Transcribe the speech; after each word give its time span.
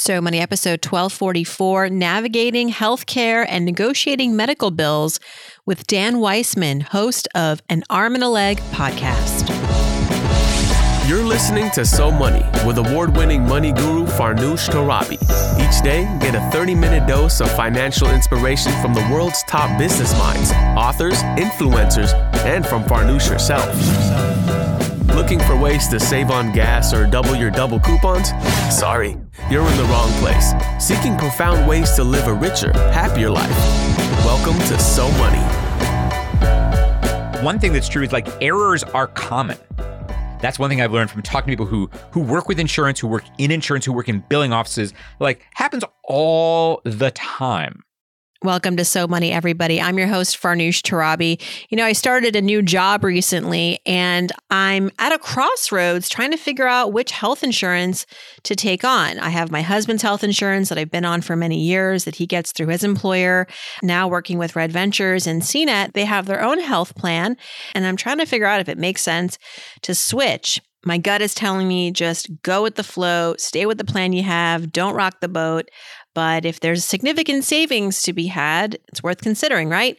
So 0.00 0.20
Money 0.20 0.38
episode 0.38 0.84
1244 0.84 1.88
Navigating 1.90 2.70
Healthcare 2.70 3.44
and 3.48 3.64
Negotiating 3.64 4.36
Medical 4.36 4.70
Bills 4.70 5.18
with 5.66 5.88
Dan 5.88 6.18
Weissmann, 6.18 6.82
host 6.82 7.26
of 7.34 7.62
An 7.68 7.82
Arm 7.90 8.14
and 8.14 8.22
a 8.22 8.28
Leg 8.28 8.58
podcast. 8.70 9.48
You're 11.08 11.24
listening 11.24 11.72
to 11.72 11.84
So 11.84 12.12
Money 12.12 12.44
with 12.64 12.78
award 12.78 13.16
winning 13.16 13.42
money 13.42 13.72
guru 13.72 14.06
Farnoosh 14.06 14.68
Torabi. 14.68 15.18
Each 15.58 15.82
day, 15.82 16.04
get 16.20 16.36
a 16.36 16.50
30 16.52 16.76
minute 16.76 17.08
dose 17.08 17.40
of 17.40 17.50
financial 17.56 18.08
inspiration 18.08 18.70
from 18.80 18.94
the 18.94 19.06
world's 19.12 19.42
top 19.48 19.76
business 19.80 20.16
minds, 20.16 20.52
authors, 20.78 21.20
influencers, 21.36 22.14
and 22.46 22.64
from 22.64 22.84
Farnoosh 22.84 23.28
herself. 23.28 24.67
Looking 25.18 25.40
for 25.40 25.56
ways 25.56 25.88
to 25.88 25.98
save 25.98 26.30
on 26.30 26.52
gas 26.52 26.94
or 26.94 27.04
double 27.04 27.34
your 27.34 27.50
double 27.50 27.80
coupons? 27.80 28.28
Sorry, 28.70 29.16
you're 29.50 29.68
in 29.68 29.76
the 29.76 29.82
wrong 29.90 30.12
place. 30.20 30.52
Seeking 30.78 31.18
profound 31.18 31.68
ways 31.68 31.90
to 31.96 32.04
live 32.04 32.28
a 32.28 32.32
richer, 32.32 32.70
happier 32.92 33.28
life. 33.28 33.50
Welcome 34.24 34.56
to 34.68 34.78
So 34.78 35.10
Money. 35.18 35.42
One 37.44 37.58
thing 37.58 37.72
that's 37.72 37.88
true 37.88 38.04
is 38.04 38.12
like 38.12 38.28
errors 38.40 38.84
are 38.84 39.08
common. 39.08 39.58
That's 40.40 40.56
one 40.56 40.70
thing 40.70 40.80
I've 40.80 40.92
learned 40.92 41.10
from 41.10 41.22
talking 41.22 41.50
to 41.50 41.52
people 41.52 41.66
who 41.66 41.90
who 42.12 42.20
work 42.20 42.46
with 42.46 42.60
insurance, 42.60 43.00
who 43.00 43.08
work 43.08 43.24
in 43.38 43.50
insurance, 43.50 43.84
who 43.84 43.92
work 43.92 44.08
in 44.08 44.20
billing 44.28 44.52
offices. 44.52 44.94
Like 45.18 45.44
happens 45.54 45.82
all 46.04 46.80
the 46.84 47.10
time. 47.10 47.82
Welcome 48.44 48.76
to 48.76 48.84
So 48.84 49.08
Money, 49.08 49.32
everybody. 49.32 49.80
I'm 49.80 49.98
your 49.98 50.06
host, 50.06 50.40
Farnoosh 50.40 50.80
Torabi. 50.82 51.42
You 51.70 51.76
know, 51.76 51.84
I 51.84 51.92
started 51.92 52.36
a 52.36 52.40
new 52.40 52.62
job 52.62 53.02
recently 53.02 53.80
and 53.84 54.30
I'm 54.48 54.92
at 55.00 55.10
a 55.10 55.18
crossroads 55.18 56.08
trying 56.08 56.30
to 56.30 56.36
figure 56.36 56.68
out 56.68 56.92
which 56.92 57.10
health 57.10 57.42
insurance 57.42 58.06
to 58.44 58.54
take 58.54 58.84
on. 58.84 59.18
I 59.18 59.30
have 59.30 59.50
my 59.50 59.62
husband's 59.62 60.04
health 60.04 60.22
insurance 60.22 60.68
that 60.68 60.78
I've 60.78 60.88
been 60.88 61.04
on 61.04 61.20
for 61.20 61.34
many 61.34 61.58
years 61.58 62.04
that 62.04 62.14
he 62.14 62.26
gets 62.28 62.52
through 62.52 62.68
his 62.68 62.84
employer. 62.84 63.48
Now 63.82 64.06
working 64.06 64.38
with 64.38 64.54
Red 64.54 64.70
Ventures 64.70 65.26
and 65.26 65.42
CNET, 65.42 65.94
they 65.94 66.04
have 66.04 66.26
their 66.26 66.40
own 66.40 66.60
health 66.60 66.94
plan. 66.94 67.36
And 67.74 67.84
I'm 67.84 67.96
trying 67.96 68.18
to 68.18 68.24
figure 68.24 68.46
out 68.46 68.60
if 68.60 68.68
it 68.68 68.78
makes 68.78 69.02
sense 69.02 69.36
to 69.82 69.96
switch. 69.96 70.60
My 70.84 70.96
gut 70.96 71.20
is 71.20 71.34
telling 71.34 71.66
me 71.66 71.90
just 71.90 72.30
go 72.42 72.62
with 72.62 72.76
the 72.76 72.84
flow, 72.84 73.34
stay 73.36 73.66
with 73.66 73.78
the 73.78 73.84
plan 73.84 74.12
you 74.12 74.22
have, 74.22 74.70
don't 74.70 74.94
rock 74.94 75.20
the 75.20 75.28
boat. 75.28 75.68
But 76.18 76.44
if 76.44 76.58
there's 76.58 76.84
significant 76.84 77.44
savings 77.44 78.02
to 78.02 78.12
be 78.12 78.26
had, 78.26 78.76
it's 78.88 79.04
worth 79.04 79.20
considering, 79.20 79.68
right? 79.68 79.96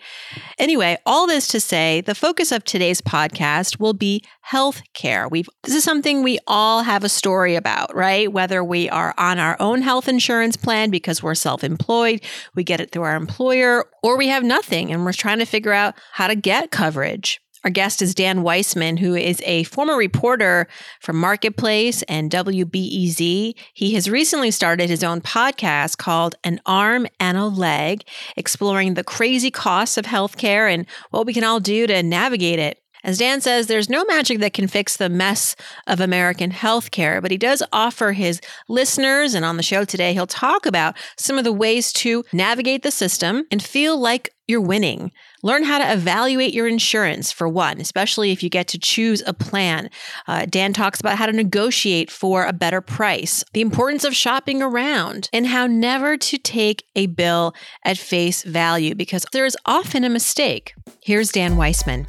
Anyway, 0.58 0.98
all 1.06 1.28
this 1.28 1.48
to 1.48 1.62
say, 1.62 2.02
the 2.02 2.14
focus 2.14 2.52
of 2.52 2.66
today's 2.66 3.00
podcast 3.00 3.80
will 3.80 3.94
be 3.94 4.26
health 4.42 4.82
care. 4.94 5.30
We've 5.30 5.48
this 5.64 5.74
is 5.74 5.86
something 5.86 6.22
we 6.22 6.38
all 6.46 6.84
have 6.84 7.06
a 7.06 7.10
story 7.10 7.56
about, 7.56 7.96
right? 7.96 8.30
Whether 8.30 8.62
we 8.62 8.90
are 8.90 9.14
on 9.18 9.40
our 9.40 9.56
own 9.62 9.82
health 9.82 10.10
insurance 10.10 10.58
plan 10.58 10.90
because 10.90 11.24
we're 11.24 11.36
self-employed, 11.36 12.20
we 12.54 12.66
get 12.66 12.82
it 12.82 12.92
through 12.92 13.04
our 13.04 13.16
employer, 13.16 13.86
or 14.04 14.18
we 14.18 14.28
have 14.28 14.44
nothing 14.44 14.92
and 14.92 15.06
we're 15.06 15.14
trying 15.14 15.40
to 15.40 15.46
figure 15.46 15.72
out 15.72 15.96
how 16.12 16.28
to 16.28 16.36
get 16.36 16.70
coverage. 16.70 17.40
Our 17.66 17.70
guest 17.70 18.02
is 18.02 18.16
Dan 18.16 18.42
Weissmann, 18.42 19.00
who 19.00 19.16
is 19.16 19.42
a 19.46 19.64
former 19.64 19.98
reporter 19.98 20.68
for 21.02 21.12
Marketplace 21.12 22.04
and 22.04 22.32
WBEZ. 22.32 23.54
He 23.74 23.94
has 23.96 24.10
recently 24.10 24.50
started 24.50 24.90
his 24.90 25.04
own 25.04 25.20
podcast 25.20 25.98
called 25.98 26.36
An 26.46 26.62
Arm 26.66 27.06
and 27.20 27.38
a 27.38 27.48
Leg, 27.48 28.04
exploring 28.38 28.94
the 28.94 29.04
crazy 29.04 29.52
costs 29.52 29.98
of 29.98 30.06
healthcare 30.06 30.74
and 30.74 30.86
what 31.10 31.26
we 31.26 31.34
can 31.34 31.44
all 31.44 31.60
do 31.60 31.86
to 31.86 32.02
navigate 32.02 32.60
it. 32.60 32.82
As 33.04 33.18
Dan 33.18 33.42
says, 33.42 33.68
there's 33.68 33.90
no 33.90 34.06
magic 34.06 34.40
that 34.40 34.54
can 34.54 34.68
fix 34.68 34.96
the 34.96 35.10
mess 35.10 35.56
of 35.88 36.00
American 36.00 36.52
healthcare, 36.52 37.22
but 37.22 37.32
he 37.32 37.38
does 37.38 37.64
offer 37.72 38.14
his 38.14 38.42
listeners, 38.68 39.34
and 39.34 39.46
on 39.46 39.58
the 39.58 39.64
show 39.64 39.86
today, 39.86 40.14
he'll 40.14 40.28
talk 40.28 40.66
about 40.66 40.98
some 41.18 41.38
of 41.38 41.46
the 41.46 41.54
ways 41.54 41.94
to 41.94 42.24
navigate 42.34 42.84
the 42.84 42.92
system 42.92 43.46
and 43.52 43.64
feel 43.64 43.98
like 43.98 44.30
you're 44.48 44.60
winning. 44.60 45.12
Learn 45.42 45.64
how 45.64 45.78
to 45.78 45.94
evaluate 45.94 46.54
your 46.54 46.68
insurance 46.68 47.32
for 47.32 47.48
one, 47.48 47.80
especially 47.80 48.32
if 48.32 48.44
you 48.44 48.50
get 48.50 48.68
to 48.70 48.78
choose 48.78 49.24
a 49.26 49.34
plan. 49.34 49.90
Uh, 50.28 50.46
Dan 50.46 50.74
talks 50.74 51.00
about 51.00 51.18
how 51.18 51.26
to 51.28 51.32
negotiate 51.32 52.12
for 52.12 52.46
a 52.46 52.52
better 52.52 52.82
price, 52.82 53.44
the 53.54 53.62
importance 53.62 54.04
of 54.04 54.14
shopping 54.14 54.62
around, 54.62 55.30
and 55.32 55.48
how 55.48 55.66
never 55.66 56.18
to 56.18 56.38
take 56.38 56.84
a 56.96 57.06
bill 57.06 57.54
at 57.86 57.98
face 57.98 58.44
value 58.44 58.94
because 58.96 59.26
there 59.32 59.46
is 59.46 59.56
often 59.66 60.04
a 60.04 60.10
mistake. 60.10 60.74
Here's 61.02 61.32
Dan 61.32 61.56
Weissmann. 61.56 62.06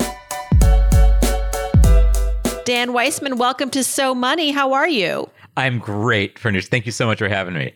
Dan 2.64 2.90
Weissmann, 2.90 3.36
welcome 3.36 3.70
to 3.70 3.84
So 3.84 4.12
Money. 4.12 4.50
How 4.50 4.72
are 4.72 4.88
you? 4.88 5.30
I'm 5.56 5.78
great, 5.78 6.37
Farnoosh. 6.37 6.69
Thank 6.69 6.87
you 6.87 6.93
so 6.93 7.06
much 7.06 7.19
for 7.19 7.28
having 7.28 7.55
me. 7.55 7.75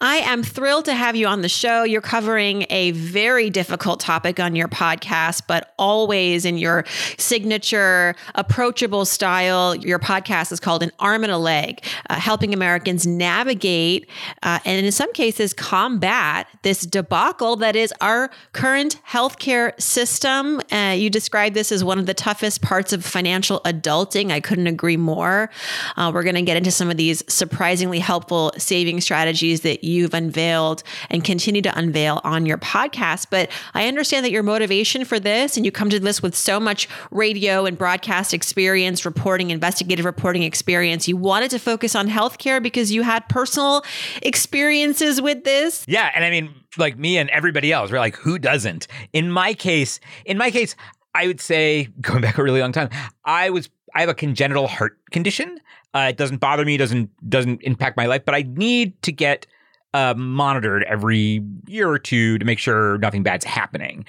I 0.00 0.16
am 0.16 0.42
thrilled 0.42 0.86
to 0.86 0.94
have 0.94 1.14
you 1.14 1.28
on 1.28 1.40
the 1.42 1.48
show. 1.48 1.84
You're 1.84 2.00
covering 2.00 2.66
a 2.68 2.90
very 2.90 3.48
difficult 3.48 4.00
topic 4.00 4.40
on 4.40 4.56
your 4.56 4.66
podcast, 4.66 5.42
but 5.46 5.72
always 5.78 6.44
in 6.44 6.58
your 6.58 6.84
signature, 7.18 8.16
approachable 8.34 9.04
style. 9.04 9.74
Your 9.76 10.00
podcast 10.00 10.50
is 10.50 10.58
called 10.58 10.82
An 10.82 10.90
Arm 10.98 11.22
and 11.22 11.32
a 11.32 11.38
Leg, 11.38 11.84
uh, 12.10 12.16
helping 12.18 12.52
Americans 12.52 13.06
navigate 13.06 14.10
uh, 14.42 14.58
and, 14.64 14.84
in 14.84 14.90
some 14.90 15.12
cases, 15.12 15.54
combat 15.54 16.48
this 16.62 16.82
debacle 16.84 17.54
that 17.56 17.76
is 17.76 17.94
our 18.00 18.30
current 18.52 19.00
healthcare 19.08 19.80
system. 19.80 20.60
Uh, 20.72 20.94
you 20.98 21.08
described 21.08 21.54
this 21.54 21.70
as 21.70 21.84
one 21.84 22.00
of 22.00 22.06
the 22.06 22.14
toughest 22.14 22.62
parts 22.62 22.92
of 22.92 23.04
financial 23.04 23.60
adulting. 23.60 24.32
I 24.32 24.40
couldn't 24.40 24.66
agree 24.66 24.96
more. 24.96 25.50
Uh, 25.96 26.10
we're 26.12 26.24
going 26.24 26.34
to 26.34 26.42
get 26.42 26.56
into 26.56 26.72
some 26.72 26.90
of 26.90 26.96
these 26.96 27.11
surprisingly 27.28 27.98
helpful 27.98 28.52
saving 28.56 29.00
strategies 29.00 29.62
that 29.62 29.84
you've 29.84 30.14
unveiled 30.14 30.82
and 31.10 31.24
continue 31.24 31.62
to 31.62 31.78
unveil 31.78 32.20
on 32.24 32.46
your 32.46 32.58
podcast. 32.58 33.26
But 33.30 33.50
I 33.74 33.88
understand 33.88 34.24
that 34.24 34.30
your 34.30 34.42
motivation 34.42 35.04
for 35.04 35.18
this, 35.18 35.56
and 35.56 35.66
you 35.66 35.72
come 35.72 35.90
to 35.90 36.00
this 36.00 36.22
with 36.22 36.34
so 36.34 36.60
much 36.60 36.88
radio 37.10 37.66
and 37.66 37.76
broadcast 37.76 38.32
experience, 38.32 39.04
reporting, 39.04 39.50
investigative 39.50 40.04
reporting 40.04 40.42
experience, 40.42 41.08
you 41.08 41.16
wanted 41.16 41.50
to 41.50 41.58
focus 41.58 41.94
on 41.94 42.08
healthcare 42.08 42.62
because 42.62 42.92
you 42.92 43.02
had 43.02 43.28
personal 43.28 43.82
experiences 44.22 45.20
with 45.20 45.44
this. 45.44 45.84
Yeah. 45.88 46.10
And 46.14 46.24
I 46.24 46.30
mean, 46.30 46.54
like 46.78 46.98
me 46.98 47.18
and 47.18 47.28
everybody 47.30 47.72
else, 47.72 47.90
we're 47.90 47.98
like, 47.98 48.16
who 48.16 48.38
doesn't? 48.38 48.86
In 49.12 49.30
my 49.30 49.54
case, 49.54 50.00
in 50.24 50.38
my 50.38 50.50
case, 50.50 50.74
I 51.14 51.26
would 51.26 51.40
say, 51.40 51.88
going 52.00 52.22
back 52.22 52.38
a 52.38 52.42
really 52.42 52.60
long 52.60 52.72
time, 52.72 52.90
I 53.24 53.50
was 53.50 53.68
I 53.94 54.00
have 54.00 54.08
a 54.08 54.14
congenital 54.14 54.68
heart 54.68 54.98
condition. 55.10 55.60
Uh, 55.94 56.06
it 56.10 56.16
doesn't 56.16 56.38
bother 56.38 56.64
me, 56.64 56.76
doesn't 56.76 57.10
doesn't 57.28 57.62
impact 57.62 57.96
my 57.96 58.06
life, 58.06 58.24
but 58.24 58.34
I 58.34 58.42
need 58.42 59.00
to 59.02 59.12
get 59.12 59.46
uh, 59.94 60.14
monitored 60.16 60.84
every 60.84 61.44
year 61.66 61.88
or 61.88 61.98
two 61.98 62.38
to 62.38 62.44
make 62.44 62.58
sure 62.58 62.98
nothing 62.98 63.22
bad's 63.22 63.44
happening. 63.44 64.04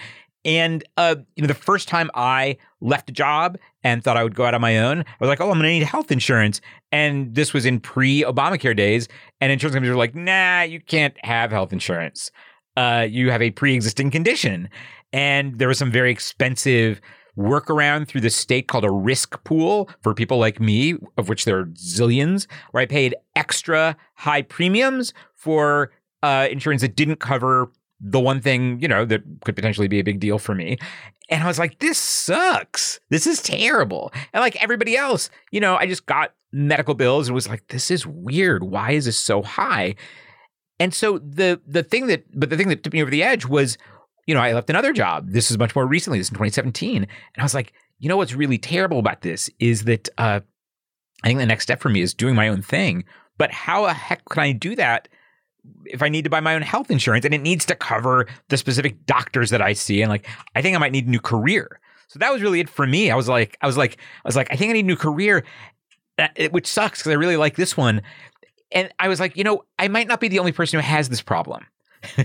And 0.46 0.84
uh, 0.98 1.16
you 1.36 1.42
know, 1.42 1.48
the 1.48 1.54
first 1.54 1.88
time 1.88 2.10
I 2.16 2.58
left 2.82 3.10
a 3.10 3.14
job 3.14 3.58
and 3.84 4.04
thought 4.04 4.18
I 4.18 4.24
would 4.24 4.36
go 4.36 4.46
out 4.46 4.54
on 4.54 4.62
my 4.62 4.78
own, 4.80 5.00
I 5.00 5.16
was 5.20 5.30
like, 5.30 5.40
"Oh, 5.40 5.46
I'm 5.46 5.58
going 5.58 5.64
to 5.64 5.70
need 5.70 5.84
health 5.84 6.12
insurance." 6.12 6.60
And 6.92 7.34
this 7.34 7.54
was 7.54 7.66
in 7.66 7.80
pre-Obamacare 7.80 8.76
days, 8.76 9.08
and 9.40 9.52
insurance 9.52 9.76
companies 9.76 9.92
were 9.92 9.98
like, 9.98 10.16
"Nah, 10.16 10.62
you 10.62 10.82
can't 10.82 11.16
have 11.24 11.52
health 11.52 11.72
insurance. 11.72 12.30
Uh, 12.76 13.08
you 13.10 13.32
have 13.32 13.42
a 13.42 13.52
pre-existing 13.52 14.12
condition." 14.12 14.70
And 15.14 15.60
there 15.60 15.68
was 15.68 15.78
some 15.78 15.92
very 15.92 16.12
expensive 16.12 17.00
workaround 17.38 18.08
through 18.08 18.22
the 18.22 18.30
state 18.30 18.68
called 18.68 18.86
a 18.86 18.92
risk 18.92 19.44
pool 19.44 19.90
for 20.02 20.14
people 20.14 20.38
like 20.38 20.60
me, 20.60 20.96
of 21.18 21.30
which 21.30 21.46
there 21.46 21.60
are 21.60 21.66
zillions, 21.66 22.48
where 22.72 22.82
I 22.82 22.86
paid 22.86 23.16
extra 23.36 23.96
high 24.16 24.44
premiums 24.44 25.14
for 25.36 25.92
uh, 26.22 26.48
insurance 26.50 26.82
that 26.82 26.96
didn't 26.96 27.20
cover 27.20 27.72
the 28.00 28.20
one 28.20 28.42
thing, 28.42 28.80
you 28.82 28.88
know, 28.88 29.06
that 29.06 29.24
could 29.46 29.56
potentially 29.56 29.88
be 29.88 30.00
a 30.00 30.04
big 30.04 30.20
deal 30.20 30.38
for 30.38 30.54
me. 30.54 30.78
And 31.30 31.44
I 31.44 31.48
was 31.48 31.58
like, 31.58 31.80
this 31.80 31.98
sucks. 31.98 33.00
This 33.10 33.26
is 33.26 33.42
terrible. 33.42 34.12
And 34.34 34.42
like 34.42 34.62
everybody 34.62 34.98
else, 34.98 35.30
you 35.52 35.62
know, 35.62 35.76
I 35.78 35.88
just 35.88 36.06
got 36.06 36.34
medical 36.52 36.94
bills 36.94 37.28
and 37.28 37.36
was 37.36 37.48
like, 37.48 37.68
this 37.68 37.90
is 37.90 38.06
weird. 38.06 38.64
Why 38.64 38.92
is 38.92 39.06
this 39.06 39.18
so 39.18 39.42
high? 39.42 39.96
And 40.80 40.94
so 40.94 41.20
the 41.20 41.62
the 41.66 41.84
thing 41.84 42.08
that 42.08 42.26
but 42.38 42.50
the 42.50 42.58
thing 42.58 42.68
that 42.68 42.84
tipped 42.84 42.94
me 42.94 43.02
over 43.02 43.12
the 43.12 43.24
edge 43.24 43.46
was 43.46 43.78
you 44.26 44.34
know, 44.34 44.42
I 44.42 44.54
left 44.54 44.70
another 44.70 44.94
job. 44.94 45.30
This 45.30 45.52
is 45.52 45.58
much 45.58 45.76
more 45.76 45.86
recently. 45.86 46.20
This 46.20 46.28
is 46.28 46.32
in 46.32 46.36
2017. 46.36 46.98
And 46.98 47.08
I 47.38 47.44
was 47.44 47.54
like, 47.54 47.74
you 48.00 48.10
know 48.10 48.18
what's 48.18 48.34
really 48.34 48.58
terrible 48.58 49.00
about 49.00 49.22
this 49.22 49.50
is 49.60 49.84
that 49.86 50.10
uh, 50.18 50.40
I 51.24 51.28
think 51.28 51.40
the 51.40 51.46
next 51.46 51.64
step 51.64 51.82
for 51.82 51.90
me 51.90 52.02
is 52.02 52.14
doing 52.14 52.36
my 52.36 52.48
own 52.48 52.62
thing. 52.62 53.06
But 53.38 53.52
how 53.52 53.86
the 53.86 53.94
heck 53.94 54.24
can 54.30 54.44
I 54.44 54.52
do 54.52 54.76
that 54.76 55.08
if 55.86 56.02
I 56.02 56.10
need 56.10 56.24
to 56.24 56.30
buy 56.30 56.40
my 56.40 56.56
own 56.56 56.62
health 56.62 56.92
insurance 56.92 57.26
and 57.26 57.34
it 57.34 57.42
needs 57.42 57.66
to 57.66 57.76
cover 57.76 58.28
the 58.50 58.58
specific 58.58 59.06
doctors 59.06 59.50
that 59.50 59.62
I 59.62 59.74
see? 59.74 60.02
And 60.02 60.10
like, 60.10 60.28
I 60.56 60.62
think 60.62 60.76
I 60.76 60.80
might 60.80 60.92
need 60.92 61.08
a 61.08 61.10
new 61.10 61.20
career. 61.20 61.80
So 62.08 62.20
that 62.20 62.32
was 62.32 62.42
really 62.42 62.60
it 62.60 62.70
for 62.70 62.86
me. 62.86 63.10
I 63.10 63.16
was 63.16 63.28
like, 63.28 63.58
I 63.62 63.68
was 63.68 63.78
like, 63.78 63.98
I 63.98 64.28
was 64.28 64.36
like, 64.36 64.52
I 64.52 64.56
think 64.56 64.70
I 64.70 64.74
need 64.74 64.86
a 64.86 64.88
new 64.88 64.96
career, 64.96 65.44
uh, 66.20 66.28
which 66.52 66.68
sucks 66.68 67.00
because 67.00 67.12
I 67.12 67.16
really 67.16 67.38
like 67.38 67.56
this 67.56 67.76
one. 67.76 68.02
And 68.72 68.92
I 69.00 69.08
was 69.08 69.20
like, 69.20 69.36
you 69.36 69.44
know, 69.44 69.64
I 69.80 69.88
might 69.88 70.08
not 70.08 70.20
be 70.20 70.28
the 70.28 70.40
only 70.40 70.52
person 70.52 70.80
who 70.80 70.86
has 70.86 71.10
this 71.10 71.22
problem 71.22 71.66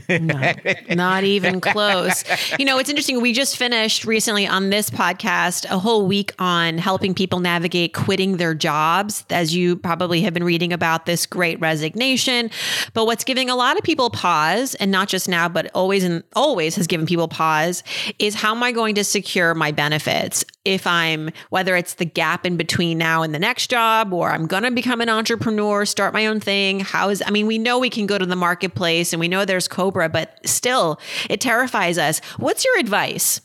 no, 0.08 0.52
not 0.90 1.24
even 1.24 1.60
close. 1.60 2.24
You 2.58 2.64
know, 2.64 2.78
it's 2.78 2.88
interesting. 2.88 3.20
We 3.20 3.32
just 3.32 3.56
finished 3.56 4.04
recently 4.04 4.46
on 4.46 4.70
this 4.70 4.90
podcast 4.90 5.64
a 5.70 5.78
whole 5.78 6.06
week 6.06 6.34
on 6.38 6.78
helping 6.78 7.14
people 7.14 7.40
navigate 7.40 7.94
quitting 7.94 8.36
their 8.36 8.54
jobs. 8.54 9.24
As 9.30 9.54
you 9.54 9.76
probably 9.76 10.22
have 10.22 10.34
been 10.34 10.44
reading 10.44 10.72
about 10.72 11.06
this 11.06 11.26
great 11.26 11.60
resignation. 11.60 12.50
But 12.94 13.06
what's 13.06 13.24
giving 13.24 13.50
a 13.50 13.56
lot 13.56 13.76
of 13.76 13.84
people 13.84 14.10
pause, 14.10 14.74
and 14.76 14.90
not 14.90 15.08
just 15.08 15.28
now, 15.28 15.48
but 15.48 15.70
always 15.74 16.04
and 16.04 16.22
always 16.34 16.74
has 16.76 16.86
given 16.86 17.06
people 17.06 17.28
pause, 17.28 17.82
is 18.18 18.34
how 18.34 18.54
am 18.54 18.62
I 18.62 18.72
going 18.72 18.94
to 18.96 19.04
secure 19.04 19.54
my 19.54 19.72
benefits? 19.72 20.44
If 20.64 20.86
I'm, 20.86 21.30
whether 21.48 21.76
it's 21.76 21.94
the 21.94 22.04
gap 22.04 22.44
in 22.44 22.56
between 22.56 22.98
now 22.98 23.22
and 23.22 23.34
the 23.34 23.38
next 23.38 23.68
job, 23.70 24.12
or 24.12 24.30
I'm 24.30 24.46
going 24.46 24.64
to 24.64 24.70
become 24.70 25.00
an 25.00 25.08
entrepreneur, 25.08 25.86
start 25.86 26.12
my 26.12 26.26
own 26.26 26.40
thing. 26.40 26.80
How 26.80 27.08
is, 27.08 27.22
I 27.24 27.30
mean, 27.30 27.46
we 27.46 27.56
know 27.56 27.78
we 27.78 27.88
can 27.88 28.06
go 28.06 28.18
to 28.18 28.26
the 28.26 28.36
marketplace 28.36 29.12
and 29.12 29.20
we 29.20 29.28
know 29.28 29.44
there's 29.44 29.67
Cobra, 29.68 30.08
but 30.08 30.38
still, 30.44 30.98
it 31.30 31.40
terrifies 31.40 31.98
us. 31.98 32.20
What's 32.36 32.64
your 32.64 32.78
advice? 32.78 33.40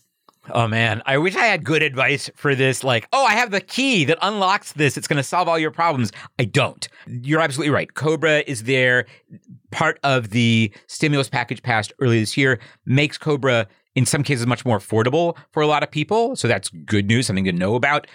Oh 0.50 0.68
man, 0.68 1.02
I 1.06 1.18
wish 1.20 1.38
I 1.38 1.46
had 1.46 1.64
good 1.64 1.82
advice 1.82 2.30
for 2.36 2.54
this. 2.54 2.84
Like, 2.84 3.08
oh, 3.14 3.24
I 3.24 3.34
have 3.34 3.52
the 3.52 3.62
key 3.62 4.04
that 4.06 4.18
unlocks 4.22 4.74
this. 4.74 4.98
It's 4.98 5.08
going 5.08 5.18
to 5.18 5.24
solve 5.24 5.48
all 5.48 5.58
your 5.58 5.72
problems. 5.72 6.12
I 6.38 6.44
don't. 6.46 6.86
You're 7.08 7.40
absolutely 7.40 7.72
right. 7.72 7.94
Cobra 7.94 8.44
is 8.46 8.64
there. 8.64 9.06
Part 9.72 10.00
of 10.04 10.32
the 10.32 10.74
stimulus 10.88 11.30
package 11.30 11.64
passed 11.64 11.94
early 12.00 12.20
this 12.20 12.36
year 12.36 12.60
makes 12.86 13.18
Cobra, 13.18 13.68
in 13.96 14.06
some 14.06 14.22
cases, 14.22 14.46
much 14.46 14.66
more 14.66 14.80
affordable 14.80 15.38
for 15.52 15.64
a 15.64 15.68
lot 15.68 15.82
of 15.82 15.90
people. 15.90 16.36
So 16.36 16.50
that's 16.50 16.70
good 16.70 17.08
news, 17.08 17.28
something 17.28 17.46
to 17.46 17.54
know 17.54 17.76
about. 17.76 18.06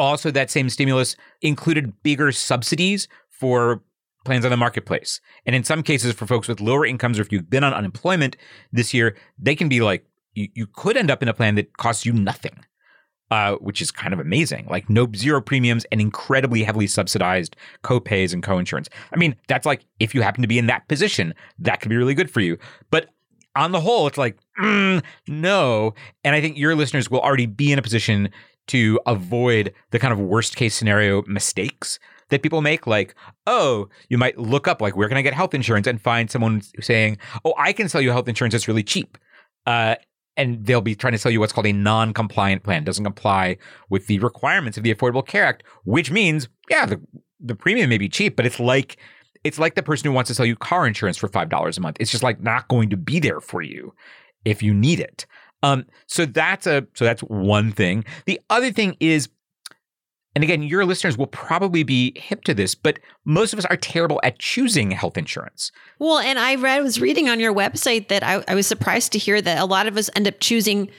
Also, 0.00 0.32
that 0.32 0.50
same 0.50 0.68
stimulus 0.70 1.16
included 1.42 2.02
bigger 2.02 2.32
subsidies 2.32 3.06
for 3.30 3.82
plans 4.28 4.44
on 4.44 4.50
the 4.50 4.56
marketplace. 4.56 5.20
And 5.46 5.56
in 5.56 5.64
some 5.64 5.82
cases, 5.82 6.14
for 6.14 6.26
folks 6.26 6.46
with 6.46 6.60
lower 6.60 6.86
incomes 6.86 7.18
or 7.18 7.22
if 7.22 7.32
you've 7.32 7.50
been 7.50 7.64
on 7.64 7.74
unemployment 7.74 8.36
this 8.72 8.94
year, 8.94 9.16
they 9.38 9.56
can 9.56 9.68
be 9.68 9.80
like, 9.80 10.06
you, 10.34 10.48
you 10.54 10.66
could 10.66 10.96
end 10.96 11.10
up 11.10 11.22
in 11.22 11.28
a 11.28 11.34
plan 11.34 11.56
that 11.56 11.76
costs 11.76 12.06
you 12.06 12.12
nothing. 12.12 12.64
Uh, 13.30 13.56
which 13.56 13.82
is 13.82 13.90
kind 13.90 14.14
of 14.14 14.20
amazing. 14.20 14.66
Like 14.70 14.88
no 14.88 15.06
zero 15.14 15.42
premiums 15.42 15.84
and 15.92 16.00
incredibly 16.00 16.62
heavily 16.62 16.86
subsidized 16.86 17.56
co-pays 17.82 18.32
and 18.32 18.42
co-insurance. 18.42 18.88
I 19.12 19.18
mean, 19.18 19.36
that's 19.48 19.66
like 19.66 19.84
if 20.00 20.14
you 20.14 20.22
happen 20.22 20.40
to 20.40 20.48
be 20.48 20.58
in 20.58 20.66
that 20.68 20.88
position, 20.88 21.34
that 21.58 21.82
could 21.82 21.90
be 21.90 21.98
really 21.98 22.14
good 22.14 22.30
for 22.30 22.40
you. 22.40 22.56
But 22.90 23.10
on 23.54 23.72
the 23.72 23.82
whole, 23.82 24.06
it's 24.06 24.16
like, 24.16 24.38
mm, 24.58 25.02
no. 25.26 25.92
And 26.24 26.34
I 26.34 26.40
think 26.40 26.56
your 26.56 26.74
listeners 26.74 27.10
will 27.10 27.20
already 27.20 27.44
be 27.44 27.70
in 27.70 27.78
a 27.78 27.82
position 27.82 28.30
to 28.68 28.98
avoid 29.04 29.74
the 29.90 29.98
kind 29.98 30.12
of 30.12 30.18
worst 30.18 30.56
case 30.56 30.74
scenario 30.74 31.22
mistakes 31.26 31.98
that 32.30 32.42
people 32.42 32.60
make. 32.60 32.86
Like, 32.86 33.14
oh, 33.46 33.88
you 34.08 34.18
might 34.18 34.38
look 34.38 34.68
up, 34.68 34.80
like, 34.80 34.96
where 34.96 35.08
can 35.08 35.16
I 35.16 35.22
get 35.22 35.34
health 35.34 35.54
insurance 35.54 35.86
and 35.86 36.00
find 36.00 36.30
someone 36.30 36.62
saying, 36.80 37.18
oh, 37.44 37.54
I 37.58 37.72
can 37.72 37.88
sell 37.88 38.00
you 38.00 38.10
health 38.10 38.28
insurance 38.28 38.52
that's 38.52 38.68
really 38.68 38.82
cheap. 38.82 39.18
Uh, 39.66 39.96
and 40.36 40.64
they'll 40.64 40.80
be 40.80 40.94
trying 40.94 41.12
to 41.12 41.18
sell 41.18 41.32
you 41.32 41.40
what's 41.40 41.52
called 41.52 41.66
a 41.66 41.72
non-compliant 41.72 42.62
plan. 42.62 42.84
Doesn't 42.84 43.04
comply 43.04 43.56
with 43.90 44.06
the 44.06 44.20
requirements 44.20 44.78
of 44.78 44.84
the 44.84 44.94
Affordable 44.94 45.26
Care 45.26 45.44
Act, 45.44 45.64
which 45.84 46.10
means, 46.10 46.48
yeah, 46.70 46.86
the 46.86 47.00
the 47.40 47.54
premium 47.54 47.88
may 47.88 47.98
be 47.98 48.08
cheap, 48.08 48.36
but 48.36 48.46
it's 48.46 48.58
like 48.60 48.98
it's 49.44 49.58
like 49.58 49.74
the 49.74 49.82
person 49.82 50.08
who 50.08 50.12
wants 50.12 50.28
to 50.28 50.34
sell 50.34 50.46
you 50.46 50.56
car 50.56 50.86
insurance 50.86 51.16
for 51.16 51.28
five 51.28 51.48
dollars 51.48 51.76
a 51.76 51.80
month. 51.80 51.96
It's 52.00 52.10
just 52.10 52.22
like 52.22 52.40
not 52.40 52.68
going 52.68 52.90
to 52.90 52.96
be 52.96 53.18
there 53.20 53.40
for 53.40 53.62
you 53.62 53.94
if 54.44 54.62
you 54.62 54.74
need 54.74 55.00
it. 55.00 55.26
Um, 55.62 55.86
so 56.06 56.24
that's 56.24 56.66
a 56.66 56.86
so 56.94 57.04
that's 57.04 57.22
one 57.22 57.72
thing. 57.72 58.04
The 58.26 58.40
other 58.48 58.70
thing 58.70 58.96
is 59.00 59.28
and 60.38 60.44
again, 60.44 60.62
your 60.62 60.84
listeners 60.84 61.18
will 61.18 61.26
probably 61.26 61.82
be 61.82 62.12
hip 62.16 62.44
to 62.44 62.54
this, 62.54 62.72
but 62.76 63.00
most 63.24 63.52
of 63.52 63.58
us 63.58 63.64
are 63.64 63.76
terrible 63.76 64.20
at 64.22 64.38
choosing 64.38 64.92
health 64.92 65.18
insurance. 65.18 65.72
Well, 65.98 66.20
and 66.20 66.38
I 66.38 66.54
read, 66.54 66.80
was 66.80 67.00
reading 67.00 67.28
on 67.28 67.40
your 67.40 67.52
website 67.52 68.06
that 68.06 68.22
I, 68.22 68.44
I 68.46 68.54
was 68.54 68.64
surprised 68.68 69.10
to 69.14 69.18
hear 69.18 69.42
that 69.42 69.58
a 69.58 69.64
lot 69.64 69.88
of 69.88 69.96
us 69.96 70.08
end 70.14 70.28
up 70.28 70.38
choosing 70.38 70.90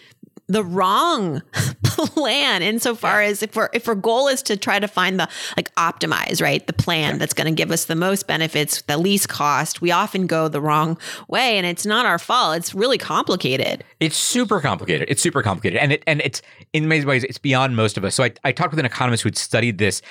the 0.50 0.64
wrong 0.64 1.42
plan 1.84 2.62
insofar 2.62 3.22
as 3.22 3.42
if 3.44 3.56
our 3.56 3.70
if 3.72 3.88
our 3.88 3.96
goal 3.96 4.28
is 4.28 4.42
to 4.44 4.58
try 4.58 4.80
to 4.80 4.88
find 4.88 5.20
the 5.20 5.30
like 5.56 5.74
optimize 5.76 6.42
right? 6.42 6.66
The 6.66 6.74
plan 6.74 7.20
that's 7.20 7.34
going 7.34 7.54
to 7.54 7.56
give 7.56 7.72
us 7.72 7.86
the 7.86 7.96
most 7.96 8.28
benefits 8.28 8.82
the 8.82 8.98
least 8.98 9.30
cost. 9.30 9.80
We 9.80 9.92
often 9.92 10.28
go 10.28 10.48
the 10.48 10.60
wrong 10.60 10.98
way 11.28 11.58
and 11.58 11.66
it's 11.66 11.86
not 11.86 12.06
our 12.06 12.20
fault. 12.20 12.58
It's 12.58 12.74
really 12.74 12.98
complicated. 12.98 13.84
It's 14.00 14.18
super 14.18 14.60
complicated. 14.60 15.08
It's 15.10 15.22
super 15.22 15.44
complicated. 15.44 15.80
And 15.80 15.94
it 15.94 16.04
and 16.08 16.20
it's 16.22 16.42
in 16.74 16.88
many 16.88 17.06
ways 17.06 17.24
it's 17.24 17.38
beyond 17.38 17.76
most 17.76 17.98
of 17.98 18.04
us. 18.04 18.16
So 18.16 18.24
i, 18.24 18.32
I 18.44 18.52
talked 18.52 18.72
with 18.72 18.80
an 18.80 18.86
economist 18.86 19.24
who 19.24 19.28
had 19.28 19.38
studied 19.38 19.78
this 19.78 20.02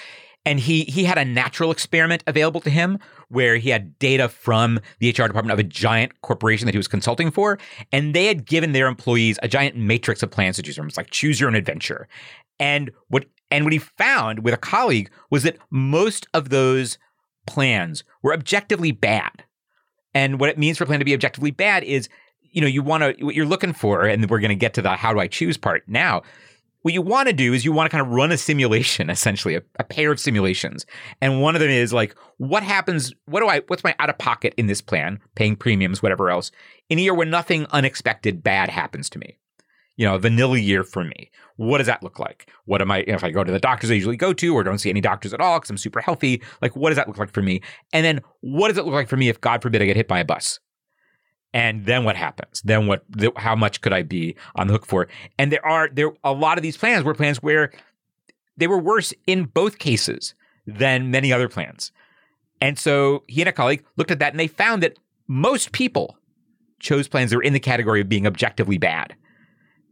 and 0.49 0.59
he 0.59 0.85
he 0.85 1.05
had 1.05 1.19
a 1.19 1.27
natural 1.27 1.71
experiment 1.71 2.25
available 2.27 2.63
to 2.63 2.71
him 2.71 2.99
where 3.29 3.59
he 3.59 3.69
had 3.69 3.99
data 3.99 4.31
from 4.31 4.81
the 4.99 5.11
HR 5.11 5.27
department 5.27 5.53
of 5.53 5.59
a 5.59 5.63
giant 5.63 6.19
corporation 6.23 6.65
that 6.65 6.73
he 6.73 6.79
was 6.79 6.89
consulting 6.89 7.31
for, 7.31 7.59
and 7.93 8.15
they 8.15 8.25
had 8.25 8.47
given 8.47 8.73
their 8.73 8.87
employees 8.87 9.39
a 9.43 9.49
giant 9.49 9.77
matrix 9.77 10.23
of 10.23 10.31
plans 10.31 10.57
to 10.57 10.63
choose 10.63 10.75
from. 10.75 10.89
It's 10.89 10.97
like 10.97 11.11
choose 11.11 11.39
your 11.39 11.51
own 11.51 11.55
adventure. 11.55 12.09
And 12.59 12.91
what 13.09 13.27
and 13.51 13.65
what 13.65 13.75
he 13.75 13.79
found 13.79 14.43
with 14.43 14.55
a 14.55 14.59
colleague 14.59 15.11
was 15.29 15.43
that 15.43 15.59
most 15.71 16.27
of 16.33 16.49
those 16.49 16.97
plans 17.47 18.03
were 18.23 18.33
objectively 18.33 18.91
bad. 18.91 19.45
And 20.15 20.41
what 20.41 20.49
it 20.49 20.57
means 20.57 20.79
for 20.79 20.85
a 20.85 20.87
plan 20.87 20.99
to 20.99 21.05
be 21.05 21.13
objectively 21.13 21.51
bad 21.51 21.85
is, 21.85 22.09
you 22.41 22.63
know, 22.63 22.67
you 22.67 22.83
want 22.83 23.03
to 23.03 23.23
what 23.23 23.35
you're 23.35 23.45
looking 23.45 23.75
for, 23.75 24.07
and 24.07 24.31
we're 24.31 24.41
going 24.41 24.49
to 24.49 24.55
get 24.55 24.73
to 24.75 24.83
the 24.83 24.97
how 24.97 25.13
do 25.13 25.21
I 25.21 25.27
choose 25.27 25.59
part 25.59 25.83
now 25.87 26.23
what 26.83 26.95
you 26.95 27.03
want 27.03 27.29
to 27.29 27.33
do 27.33 27.53
is 27.53 27.65
you 27.65 27.73
want 27.73 27.91
to 27.91 27.97
kind 27.97 28.07
of 28.07 28.13
run 28.13 28.33
a 28.33 28.39
simulation, 28.39 29.11
essentially, 29.11 29.57
a, 29.57 29.63
a, 29.79 29.85
pair 29.85 30.13
of 30.13 30.21
simulations. 30.21 30.87
And 31.21 31.41
one 31.41 31.55
of 31.55 31.61
them 31.61 31.71
is 31.71 31.93
like, 31.93 32.15
what 32.37 32.63
happens? 32.63 33.13
What 33.27 33.41
do 33.41 33.49
I, 33.49 33.61
what's 33.67 33.85
my 33.85 33.95
out 33.99 34.11
of 34.11 34.19
pocket 34.19 34.55
in 34.57 34.67
this 34.67 34.81
plan, 34.81 35.19
paying 35.35 35.57
premiums, 35.57 36.03
whatever 36.03 36.31
else, 36.31 36.51
in 36.89 36.99
a 36.99 37.03
year 37.03 37.15
when 37.15 37.31
nothing 37.31 37.67
unexpected 37.71 38.43
bad 38.43 38.71
happens 38.71 39.11
to 39.11 39.19
me? 39.19 39.39
You 39.97 40.07
know, 40.07 40.15
a 40.15 40.19
vanilla 40.21 40.59
year 40.59 40.85
for 40.85 41.03
me. 41.03 41.31
What 41.57 41.79
does 41.79 41.89
that 41.89 42.05
look 42.05 42.21
like? 42.21 42.49
What 42.67 42.81
am 42.81 42.91
I, 42.93 42.99
if 43.09 43.25
I 43.25 43.33
go 43.33 43.43
to 43.43 43.51
the 43.51 43.59
doctors 43.59 43.91
I 43.91 43.95
usually 43.95 44.17
go 44.17 44.33
to 44.33 44.55
or 44.55 44.63
don't 44.63 44.79
see 44.79 44.91
any 44.91 45.01
doctors 45.01 45.35
at 45.35 45.41
all 45.41 45.59
because 45.59 45.71
I'm 45.71 45.77
super 45.77 46.01
healthy? 46.01 46.41
Like, 46.63 46.77
what 46.77 46.91
does 46.91 46.97
that 46.97 47.09
look 47.09 47.19
like 47.19 47.33
for 47.33 47.43
me? 47.43 47.63
And 47.93 48.05
then 48.05 48.21
what 48.41 48.69
does 48.69 48.79
it 48.79 48.85
look 48.85 48.95
like 48.95 49.09
for 49.09 49.17
me 49.17 49.29
if, 49.29 49.41
God 49.41 49.61
forbid, 49.61 49.83
I 49.83 49.87
get 49.87 49.97
hit 49.97 50.07
by 50.07 50.21
a 50.21 50.25
bus? 50.25 50.61
And 51.55 51.87
then 51.87 52.05
what 52.05 52.17
happens? 52.17 52.63
Then 52.63 52.87
what 52.87 53.05
how 53.37 53.57
much 53.57 53.81
could 53.81 53.93
i 53.93 54.03
be 54.03 54.37
on 54.57 54.67
the 54.67 54.75
hook 54.75 54.87
for? 54.87 55.09
And 55.39 55.51
there 55.51 55.65
are 55.65 55.89
there 55.93 56.13
a 56.25 56.33
lot 56.33 56.59
of 56.59 56.63
these 56.63 56.77
plans 56.77 57.05
were 57.05 57.15
plans 57.15 57.43
where 57.43 57.73
they 58.57 58.67
were 58.67 58.79
worse 58.79 59.15
in 59.27 59.45
both 59.45 59.79
cases 59.79 60.35
than 60.67 61.11
many 61.11 61.33
other 61.33 61.49
plans. 61.49 61.93
And 62.61 62.79
so 62.79 63.25
he 63.29 63.41
and 63.41 63.49
a 63.49 63.53
colleague 63.53 63.85
looked 63.97 64.11
at 64.11 64.19
that 64.19 64.33
and 64.33 64.41
they 64.41 64.49
found 64.49 64.83
that 64.83 64.99
most 65.27 65.73
people 65.73 66.19
chose 66.81 67.09
plans 67.09 67.31
that 67.31 67.37
were 67.37 67.43
in 67.43 67.53
the 67.53 67.61
category 67.61 68.01
of 68.01 68.09
being 68.09 68.27
objectively 68.27 68.79
bad. 68.79 69.15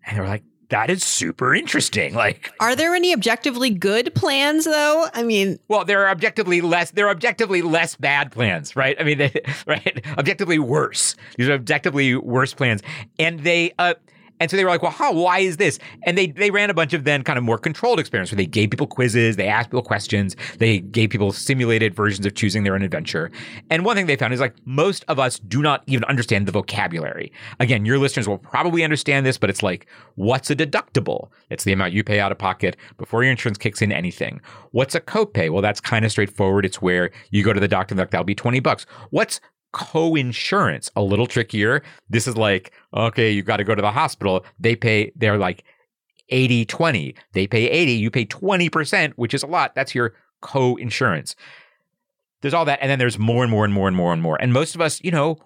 And 0.05 0.17
they 0.17 0.21
were 0.21 0.29
like 0.29 0.45
that 0.69 0.91
is 0.91 1.05
super 1.05 1.55
interesting. 1.55 2.15
Like, 2.15 2.53
are 2.61 2.75
there 2.75 2.95
any 2.95 3.13
objectively 3.13 3.71
good 3.71 4.15
plans 4.15 4.65
though? 4.65 5.07
I 5.15 5.23
mean, 5.23 5.59
well, 5.69 5.85
there 5.85 6.05
are 6.05 6.11
objectively 6.11 6.61
less. 6.61 6.91
There 6.91 7.07
are 7.07 7.11
objectively 7.11 7.63
less 7.63 7.95
bad 7.97 8.33
plans, 8.33 8.75
right? 8.77 8.97
I 9.01 9.05
mean, 9.05 9.19
they, 9.19 9.33
right? 9.67 10.05
Objectively 10.19 10.59
worse. 10.59 11.15
These 11.37 11.49
are 11.49 11.55
objectively 11.55 12.15
worse 12.17 12.55
plans, 12.55 12.83
and 13.19 13.41
they. 13.41 13.73
uh 13.79 13.95
and 14.41 14.51
so 14.51 14.57
they 14.57 14.65
were 14.65 14.71
like, 14.71 14.83
well, 14.83 15.15
why 15.15 15.39
is 15.39 15.57
this? 15.57 15.79
And 16.03 16.17
they, 16.17 16.29
they 16.29 16.51
ran 16.51 16.71
a 16.71 16.75
bunch 16.75 16.93
of 16.93 17.05
then 17.05 17.23
kind 17.23 17.39
of 17.39 17.45
more 17.45 17.59
controlled 17.59 17.99
experiments 17.99 18.33
where 18.33 18.37
they 18.37 18.47
gave 18.47 18.71
people 18.71 18.87
quizzes, 18.87 19.37
they 19.37 19.49
asked 19.49 19.71
people 19.71 19.83
questions, 19.83 20.37
they 20.59 20.81
gave 20.81 21.11
people 21.11 21.33
simulated 21.33 21.95
versions 21.95 22.27
of 22.27 22.35
choosing 22.35 22.65
their 22.65 22.75
own 22.75 22.83
adventure. 22.83 23.31
And 23.71 23.85
one 23.85 23.97
thing 23.97 24.07
they 24.07 24.17
found 24.17 24.35
is 24.35 24.41
like 24.41 24.55
most 24.65 25.05
of 25.09 25.19
us 25.19 25.39
do 25.39 25.63
not 25.63 25.83
even 25.87 26.05
understand 26.05 26.47
the 26.47 26.53
vocabulary. 26.53 27.33
Again, 27.61 27.85
your 27.85 27.99
listeners 27.99 28.29
will 28.29 28.39
probably 28.39 28.85
understand 28.85 29.25
this, 29.25 29.39
but 29.39 29.51
it's 29.51 29.63
like, 29.63 29.87
what's 30.17 30.51
a 30.51 30.57
deductible? 30.57 31.31
It's 31.51 31.65
the 31.65 31.73
amount 31.73 31.93
you 31.93 32.05
pay 32.05 32.21
out 32.21 32.33
of 32.33 32.39
pocket 32.39 32.77
before 32.99 33.23
your 33.23 33.31
insurance 33.31 33.59
kicks 33.59 33.81
in 33.83 33.93
anything. 33.93 34.41
What's 34.73 34.95
a 34.95 35.01
copay? 35.01 35.51
Well, 35.51 35.63
that's 35.63 35.81
kind 35.81 36.05
of 36.05 36.11
straightforward. 36.11 36.65
It's 36.65 36.83
where 36.83 37.11
you 37.31 37.43
go 37.43 37.53
to 37.53 37.61
the 37.61 37.69
doctor 37.69 37.93
and 37.93 37.99
like, 37.99 38.11
that'll 38.11 38.25
be 38.25 38.35
20 38.35 38.61
bucks. 38.61 38.87
What's 39.11 39.41
co-insurance 39.73 40.91
a 40.97 41.03
little 41.03 41.27
trickier 41.27 41.83
this 42.09 42.27
is 42.27 42.37
like 42.37 42.73
okay 42.95 43.31
you 43.31 43.43
got 43.43 43.59
to 43.59 43.65
go 43.65 43.75
to 43.75 43.83
the 43.83 43.91
hospital 43.91 44.45
they 44.59 44.75
pay 44.75 45.13
they're 45.17 45.39
like 45.39 45.65
80 46.29 46.65
20 46.65 47.15
they 47.33 47.47
pay 47.47 47.69
80 47.69 47.93
you 47.93 48.11
pay 48.11 48.25
20% 48.25 49.13
which 49.17 49.35
is 49.35 49.43
a 49.43 49.47
lot 49.47 49.75
that's 49.75 49.95
your 49.95 50.15
co-insurance 50.41 51.37
there's 52.41 52.55
all 52.55 52.65
that 52.65 52.79
and 52.81 52.91
then 52.91 52.99
there's 52.99 53.19
more 53.19 53.43
and 53.43 53.51
more 53.51 53.65
and 53.65 53.75
more 53.75 53.89
and 53.89 53.97
more 53.97 54.13
and 54.13 54.23
more 54.23 54.41
and 54.41 54.53
most 54.53 54.75
of 54.75 54.81
us 54.81 55.03
you 55.03 55.11
know 55.11 55.39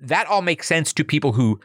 that 0.00 0.26
all 0.26 0.42
makes 0.42 0.66
sense 0.66 0.92
to 0.92 1.04
people 1.04 1.32
who 1.32 1.58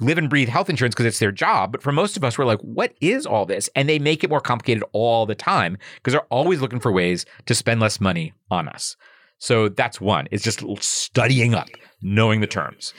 live 0.00 0.18
and 0.18 0.30
breathe 0.30 0.48
health 0.48 0.70
insurance 0.70 0.94
because 0.94 1.06
it's 1.06 1.18
their 1.18 1.32
job. 1.32 1.72
But 1.72 1.82
for 1.82 1.92
most 1.92 2.16
of 2.16 2.24
us, 2.24 2.38
we're 2.38 2.46
like, 2.46 2.60
what 2.60 2.94
is 3.00 3.26
all 3.26 3.46
this? 3.46 3.68
And 3.76 3.88
they 3.88 3.98
make 3.98 4.24
it 4.24 4.30
more 4.30 4.40
complicated 4.40 4.82
all 4.92 5.26
the 5.26 5.34
time 5.34 5.78
because 5.96 6.12
they're 6.12 6.22
always 6.22 6.60
looking 6.60 6.80
for 6.80 6.90
ways 6.90 7.26
to 7.46 7.54
spend 7.54 7.80
less 7.80 8.00
money 8.00 8.32
on 8.50 8.68
us. 8.68 8.96
So 9.40 9.70
that's 9.70 10.00
one. 10.00 10.28
It's 10.30 10.44
just 10.44 10.62
studying 10.80 11.54
up, 11.54 11.68
knowing 12.02 12.40
the 12.40 12.46
terms. 12.46 12.92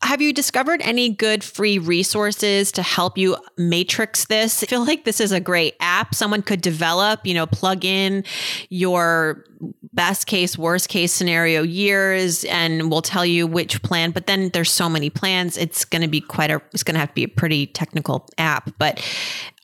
have 0.00 0.22
you 0.22 0.32
discovered 0.32 0.80
any 0.82 1.10
good 1.10 1.42
free 1.42 1.76
resources 1.76 2.70
to 2.72 2.82
help 2.82 3.18
you 3.18 3.36
matrix 3.56 4.26
this? 4.26 4.62
I 4.62 4.66
feel 4.66 4.86
like 4.86 5.04
this 5.04 5.20
is 5.20 5.32
a 5.32 5.40
great 5.40 5.74
app 5.80 6.14
someone 6.14 6.42
could 6.42 6.60
develop, 6.60 7.26
you 7.26 7.34
know, 7.34 7.46
plug 7.46 7.84
in 7.84 8.22
your 8.68 9.44
best 9.92 10.28
case, 10.28 10.56
worst 10.56 10.88
case 10.88 11.12
scenario 11.12 11.64
years 11.64 12.44
and 12.44 12.92
we'll 12.92 13.02
tell 13.02 13.26
you 13.26 13.44
which 13.48 13.82
plan. 13.82 14.12
But 14.12 14.28
then 14.28 14.50
there's 14.50 14.70
so 14.70 14.88
many 14.88 15.10
plans. 15.10 15.56
It's 15.56 15.84
going 15.84 16.02
to 16.02 16.08
be 16.08 16.20
quite 16.20 16.52
a, 16.52 16.62
it's 16.72 16.84
going 16.84 16.94
to 16.94 17.00
have 17.00 17.08
to 17.08 17.14
be 17.16 17.24
a 17.24 17.28
pretty 17.28 17.66
technical 17.66 18.28
app. 18.38 18.70
But, 18.78 19.04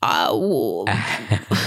uh, 0.02 0.32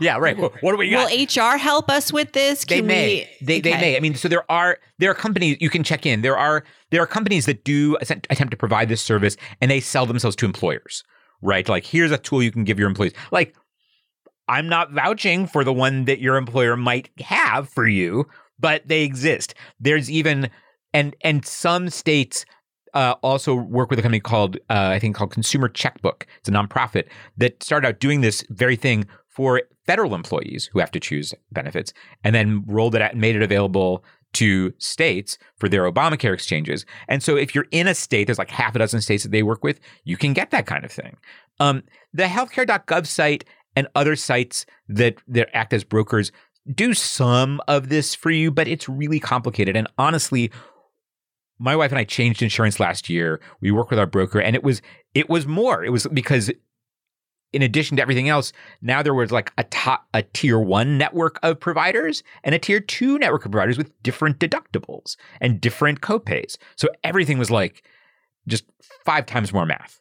yeah, 0.00 0.16
right. 0.16 0.36
What 0.38 0.62
do 0.62 0.76
we 0.76 0.90
got? 0.90 1.10
Will 1.10 1.24
HR 1.24 1.56
help 1.56 1.90
us 1.90 2.12
with 2.12 2.32
this? 2.32 2.64
Can 2.64 2.78
they 2.78 2.82
may. 2.82 3.28
We, 3.40 3.46
they, 3.46 3.58
okay. 3.58 3.70
they 3.70 3.80
may. 3.80 3.96
I 3.96 4.00
mean, 4.00 4.14
so 4.14 4.28
there 4.28 4.50
are 4.50 4.78
there 4.98 5.10
are 5.10 5.14
companies 5.14 5.56
you 5.60 5.70
can 5.70 5.82
check 5.82 6.06
in. 6.06 6.22
There 6.22 6.38
are 6.38 6.64
there 6.90 7.02
are 7.02 7.06
companies 7.06 7.46
that 7.46 7.64
do 7.64 7.96
attempt 8.00 8.50
to 8.50 8.56
provide 8.56 8.88
this 8.88 9.02
service 9.02 9.36
and 9.60 9.70
they 9.70 9.80
sell 9.80 10.06
themselves 10.06 10.36
to 10.36 10.46
employers, 10.46 11.04
right? 11.42 11.68
Like 11.68 11.84
here's 11.84 12.10
a 12.10 12.18
tool 12.18 12.42
you 12.42 12.52
can 12.52 12.64
give 12.64 12.78
your 12.78 12.88
employees. 12.88 13.12
Like 13.30 13.54
I'm 14.48 14.68
not 14.68 14.92
vouching 14.92 15.46
for 15.46 15.64
the 15.64 15.72
one 15.72 16.04
that 16.04 16.20
your 16.20 16.36
employer 16.36 16.76
might 16.76 17.10
have 17.20 17.68
for 17.68 17.86
you, 17.86 18.26
but 18.58 18.86
they 18.86 19.02
exist. 19.02 19.54
There's 19.80 20.10
even 20.10 20.50
and 20.92 21.14
and 21.22 21.44
some 21.44 21.90
states 21.90 22.44
uh, 22.94 23.14
also 23.22 23.54
work 23.54 23.90
with 23.90 23.98
a 23.98 24.02
company 24.02 24.20
called 24.20 24.56
uh, 24.70 24.90
I 24.92 24.98
think 24.98 25.16
called 25.16 25.30
Consumer 25.30 25.68
Checkbook. 25.68 26.26
It's 26.38 26.48
a 26.48 26.52
nonprofit 26.52 27.08
that 27.36 27.62
started 27.62 27.88
out 27.88 28.00
doing 28.00 28.20
this 28.20 28.44
very 28.50 28.76
thing 28.76 29.06
for 29.36 29.62
federal 29.86 30.14
employees 30.14 30.70
who 30.72 30.78
have 30.78 30.90
to 30.90 30.98
choose 30.98 31.34
benefits, 31.52 31.92
and 32.24 32.34
then 32.34 32.64
rolled 32.66 32.94
it 32.94 33.02
out 33.02 33.12
and 33.12 33.20
made 33.20 33.36
it 33.36 33.42
available 33.42 34.02
to 34.32 34.72
states 34.78 35.38
for 35.58 35.68
their 35.68 35.90
Obamacare 35.90 36.34
exchanges. 36.34 36.84
And 37.08 37.22
so 37.22 37.36
if 37.36 37.54
you're 37.54 37.66
in 37.70 37.86
a 37.86 37.94
state, 37.94 38.26
there's 38.26 38.38
like 38.38 38.50
half 38.50 38.74
a 38.74 38.78
dozen 38.78 39.00
states 39.00 39.22
that 39.22 39.32
they 39.32 39.42
work 39.42 39.62
with, 39.62 39.78
you 40.04 40.16
can 40.16 40.32
get 40.32 40.50
that 40.50 40.66
kind 40.66 40.84
of 40.84 40.90
thing. 40.90 41.16
Um, 41.60 41.82
the 42.12 42.24
healthcare.gov 42.24 43.06
site 43.06 43.44
and 43.76 43.86
other 43.94 44.16
sites 44.16 44.66
that, 44.88 45.16
that 45.28 45.54
act 45.54 45.72
as 45.72 45.84
brokers 45.84 46.32
do 46.74 46.94
some 46.94 47.60
of 47.68 47.88
this 47.88 48.14
for 48.14 48.30
you, 48.30 48.50
but 48.50 48.66
it's 48.68 48.88
really 48.88 49.20
complicated. 49.20 49.76
And 49.76 49.86
honestly, 49.98 50.50
my 51.58 51.76
wife 51.76 51.92
and 51.92 51.98
I 51.98 52.04
changed 52.04 52.42
insurance 52.42 52.80
last 52.80 53.08
year. 53.08 53.40
We 53.60 53.70
work 53.70 53.90
with 53.90 53.98
our 53.98 54.06
broker 54.06 54.40
and 54.40 54.56
it 54.56 54.62
was 54.62 54.82
it 55.14 55.30
was 55.30 55.46
more. 55.46 55.84
It 55.84 55.90
was 55.90 56.06
because 56.08 56.50
in 57.56 57.62
addition 57.62 57.96
to 57.96 58.02
everything 58.02 58.28
else, 58.28 58.52
now 58.82 59.02
there 59.02 59.14
was 59.14 59.32
like 59.32 59.50
a 59.58 59.64
top 59.64 60.06
a 60.14 60.22
tier 60.22 60.58
1 60.58 60.98
network 60.98 61.38
of 61.42 61.58
providers 61.58 62.22
and 62.44 62.54
a 62.54 62.58
tier 62.58 62.80
2 62.80 63.18
network 63.18 63.46
of 63.46 63.50
providers 63.50 63.78
with 63.78 63.90
different 64.02 64.38
deductibles 64.38 65.16
and 65.40 65.60
different 65.60 66.02
copays. 66.02 66.56
So 66.76 66.88
everything 67.02 67.38
was 67.38 67.50
like 67.50 67.82
just 68.46 68.64
5 69.04 69.26
times 69.26 69.52
more 69.52 69.66
math. 69.66 70.00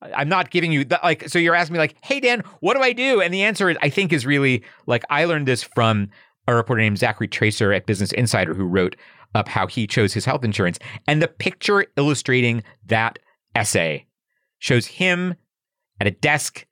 I'm 0.00 0.28
not 0.28 0.50
giving 0.50 0.72
you 0.72 0.84
that 0.86 1.04
like 1.04 1.28
so 1.28 1.38
you're 1.38 1.54
asking 1.54 1.74
me 1.74 1.80
like, 1.80 1.96
"Hey 2.02 2.20
Dan, 2.20 2.42
what 2.60 2.74
do 2.74 2.82
I 2.82 2.92
do?" 2.92 3.20
And 3.20 3.34
the 3.34 3.42
answer 3.42 3.68
is 3.68 3.76
I 3.82 3.90
think 3.90 4.12
is 4.12 4.24
really 4.24 4.62
like 4.86 5.04
I 5.10 5.24
learned 5.24 5.46
this 5.46 5.62
from 5.62 6.08
a 6.46 6.54
reporter 6.54 6.80
named 6.80 6.98
Zachary 6.98 7.28
Tracer 7.28 7.72
at 7.72 7.84
Business 7.84 8.12
Insider 8.12 8.54
who 8.54 8.64
wrote 8.64 8.96
up 9.34 9.48
how 9.48 9.66
he 9.66 9.86
chose 9.86 10.14
his 10.14 10.24
health 10.24 10.44
insurance. 10.44 10.78
And 11.06 11.20
the 11.20 11.28
picture 11.28 11.84
illustrating 11.96 12.62
that 12.86 13.18
essay 13.54 14.06
shows 14.60 14.86
him 14.86 15.34
at 16.00 16.06
a 16.06 16.12
desk 16.12 16.66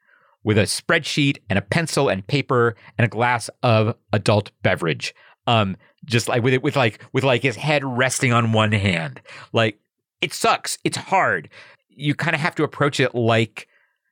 with 0.44 0.58
a 0.58 0.62
spreadsheet 0.62 1.38
and 1.50 1.58
a 1.58 1.62
pencil 1.62 2.08
and 2.08 2.26
paper 2.26 2.76
and 2.98 3.04
a 3.04 3.08
glass 3.08 3.50
of 3.62 3.96
adult 4.12 4.50
beverage. 4.62 5.14
Um, 5.46 5.76
just 6.04 6.28
like 6.28 6.42
with 6.42 6.54
it 6.54 6.62
with 6.62 6.76
like 6.76 7.04
with 7.12 7.24
like 7.24 7.42
his 7.42 7.56
head 7.56 7.84
resting 7.84 8.32
on 8.32 8.52
one 8.52 8.72
hand. 8.72 9.20
Like 9.52 9.78
it 10.20 10.32
sucks. 10.32 10.78
It's 10.84 10.96
hard 10.96 11.48
you 11.96 12.14
kind 12.14 12.34
of 12.34 12.40
have 12.40 12.54
to 12.54 12.62
approach 12.62 13.00
it 13.00 13.14
like 13.14 13.66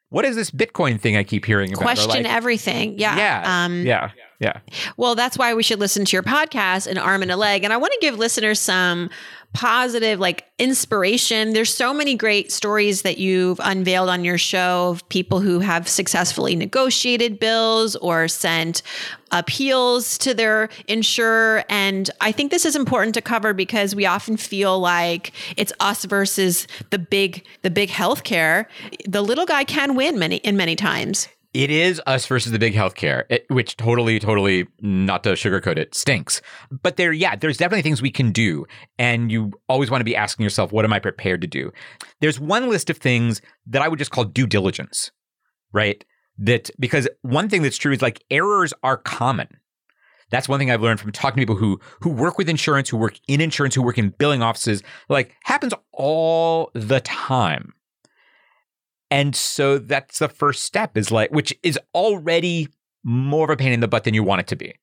what 0.09 0.25
is 0.25 0.37
this 0.37 0.51
Bitcoin 0.51 1.01
thing 1.01 1.17
I 1.17 1.25
keep 1.25 1.45
hearing 1.45 1.73
about? 1.73 1.83
Question 1.83 2.09
like, 2.23 2.27
everything. 2.27 2.99
Yeah. 2.99 3.17
Yeah. 3.17 3.65
Um, 3.65 3.85
yeah. 3.85 4.11
Yeah. 4.39 4.59
Well, 4.97 5.15
that's 5.15 5.39
why 5.39 5.55
we 5.55 5.63
should 5.63 5.79
listen 5.79 6.05
to 6.05 6.17
your 6.17 6.23
podcast, 6.23 6.87
An 6.87 6.99
Arm 6.99 7.23
and 7.23 7.31
a 7.31 7.37
Leg. 7.37 7.65
And 7.65 7.73
I 7.73 7.77
want 7.77 7.93
to 7.93 7.99
give 8.01 8.19
listeners 8.19 8.61
some 8.61 9.11
positive 9.55 10.19
like 10.19 10.45
inspiration. 10.59 11.53
There's 11.53 11.73
so 11.73 11.95
many 11.95 12.17
great 12.17 12.51
stories 12.51 13.03
that 13.03 13.19
you've 13.19 13.61
unveiled 13.63 14.09
on 14.09 14.25
your 14.25 14.37
show 14.37 14.91
of 14.91 15.09
people 15.09 15.41
who 15.41 15.61
have 15.61 15.89
successfully 15.89 16.57
negotiated 16.57 17.39
bills 17.39 17.95
or 17.97 18.27
sent 18.27 18.83
appeals 19.31 20.19
to 20.19 20.35
their 20.35 20.69
insurer 20.89 21.65
and 21.69 22.11
I 22.21 22.33
think 22.33 22.51
this 22.51 22.65
is 22.65 22.77
important 22.77 23.15
to 23.15 23.23
cover 23.23 23.55
because 23.55 23.95
we 23.95 24.07
often 24.07 24.37
feel 24.37 24.79
like 24.81 25.33
it's 25.57 25.73
us 25.81 26.05
versus 26.05 26.67
the 26.91 26.99
big 26.99 27.45
the 27.63 27.71
big 27.71 27.91
healthcare. 27.91 28.67
The 29.07 29.23
little 29.23 29.47
guy 29.47 29.65
can 29.65 29.95
win 29.95 30.19
many 30.19 30.37
in 30.37 30.57
many 30.57 30.75
times. 30.75 31.29
It 31.55 31.71
is 31.71 32.03
us 32.05 32.27
versus 32.27 32.51
the 32.51 32.59
big 32.59 32.75
healthcare, 32.75 33.25
it, 33.31 33.47
which 33.49 33.77
totally, 33.77 34.19
totally, 34.19 34.67
not 34.81 35.23
to 35.23 35.31
sugarcoat 35.31 35.79
it, 35.79 35.95
stinks. 35.95 36.43
But 36.83 36.97
there, 36.97 37.13
yeah, 37.13 37.37
there's 37.37 37.57
definitely 37.57 37.83
things 37.83 38.03
we 38.03 38.11
can 38.11 38.33
do. 38.33 38.67
And 38.99 39.31
you 39.31 39.53
always 39.69 39.89
want 39.89 40.01
to 40.01 40.05
be 40.05 40.17
asking 40.17 40.43
yourself, 40.43 40.73
what 40.73 40.85
am 40.85 40.93
I 40.93 40.99
prepared 40.99 41.41
to 41.43 41.47
do? 41.47 41.73
There's 42.21 42.41
one 42.41 42.69
list 42.69 42.91
of 42.91 42.99
things 42.99 43.41
that 43.69 43.83
I 43.83 43.89
would 43.89 44.01
just 44.01 44.11
call 44.11 44.25
due 44.25 44.49
diligence, 44.49 45.13
right? 45.73 46.05
That 46.39 46.71
because 46.81 47.09
one 47.23 47.49
thing 47.49 47.63
that's 47.63 47.79
true 47.79 47.93
is 47.93 48.03
like 48.03 48.25
errors 48.33 48.75
are 48.83 48.97
common. 48.97 49.47
That's 50.31 50.49
one 50.49 50.59
thing 50.59 50.73
I've 50.73 50.83
learned 50.83 50.99
from 50.99 51.13
talking 51.13 51.37
to 51.37 51.43
people 51.43 51.55
who 51.55 51.79
who 52.01 52.11
work 52.11 52.37
with 52.37 52.49
insurance, 52.49 52.89
who 52.89 52.97
work 52.97 53.21
in 53.29 53.41
insurance, 53.41 53.77
who 53.77 53.83
work 53.83 53.99
in 53.99 54.09
billing 54.11 54.43
offices. 54.43 54.83
Like 55.09 55.37
happens 55.45 55.73
all 55.93 56.73
the 56.75 57.01
time. 57.01 57.75
And 59.15 59.37
so 59.37 59.79
that's 59.79 60.19
the 60.19 60.29
first 60.29 60.65
step 60.65 60.97
is 60.97 61.13
like, 61.13 61.31
which 61.31 61.57
is 61.63 61.79
already 61.95 62.67
more 63.05 63.45
of 63.45 63.51
a 63.51 63.57
pain 63.57 63.71
in 63.71 63.79
the 63.79 63.87
butt 63.87 64.03
than 64.03 64.13
you 64.13 64.25
want 64.25 64.41
it 64.41 64.49
to 64.49 64.57
be. 64.57 64.75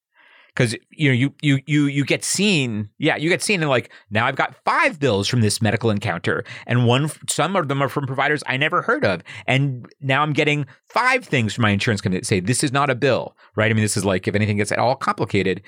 Cause 0.56 0.74
you 0.90 1.10
know, 1.10 1.14
you 1.14 1.34
you 1.42 1.60
you 1.66 1.86
you 1.86 2.06
get 2.06 2.24
seen, 2.24 2.90
yeah, 2.98 3.18
you 3.18 3.28
get 3.28 3.42
seen 3.42 3.62
and 3.62 3.70
like 3.70 3.92
now 4.10 4.26
I've 4.26 4.38
got 4.38 4.56
five 4.64 5.00
bills 5.02 5.28
from 5.28 5.42
this 5.42 5.62
medical 5.62 5.90
encounter, 5.90 6.46
and 6.66 6.88
one 6.88 7.10
some 7.30 7.58
of 7.58 7.68
them 7.68 7.82
are 7.82 7.90
from 7.90 8.06
providers 8.06 8.42
I 8.48 8.56
never 8.56 8.82
heard 8.82 9.04
of, 9.04 9.22
and 9.48 9.86
now 10.00 10.22
I'm 10.22 10.32
getting 10.32 10.66
five 10.88 11.26
things 11.26 11.54
from 11.54 11.64
my 11.64 11.72
insurance 11.72 12.00
company 12.00 12.20
that 12.20 12.26
say 12.26 12.40
this 12.40 12.64
is 12.64 12.72
not 12.72 12.90
a 12.90 12.96
bill, 12.96 13.36
right? 13.58 13.70
I 13.70 13.74
mean, 13.74 13.84
this 13.84 13.98
is 13.98 14.06
like 14.06 14.30
if 14.30 14.36
anything 14.36 14.58
gets 14.58 14.72
at 14.72 14.80
all 14.80 14.96
complicated, 14.96 15.62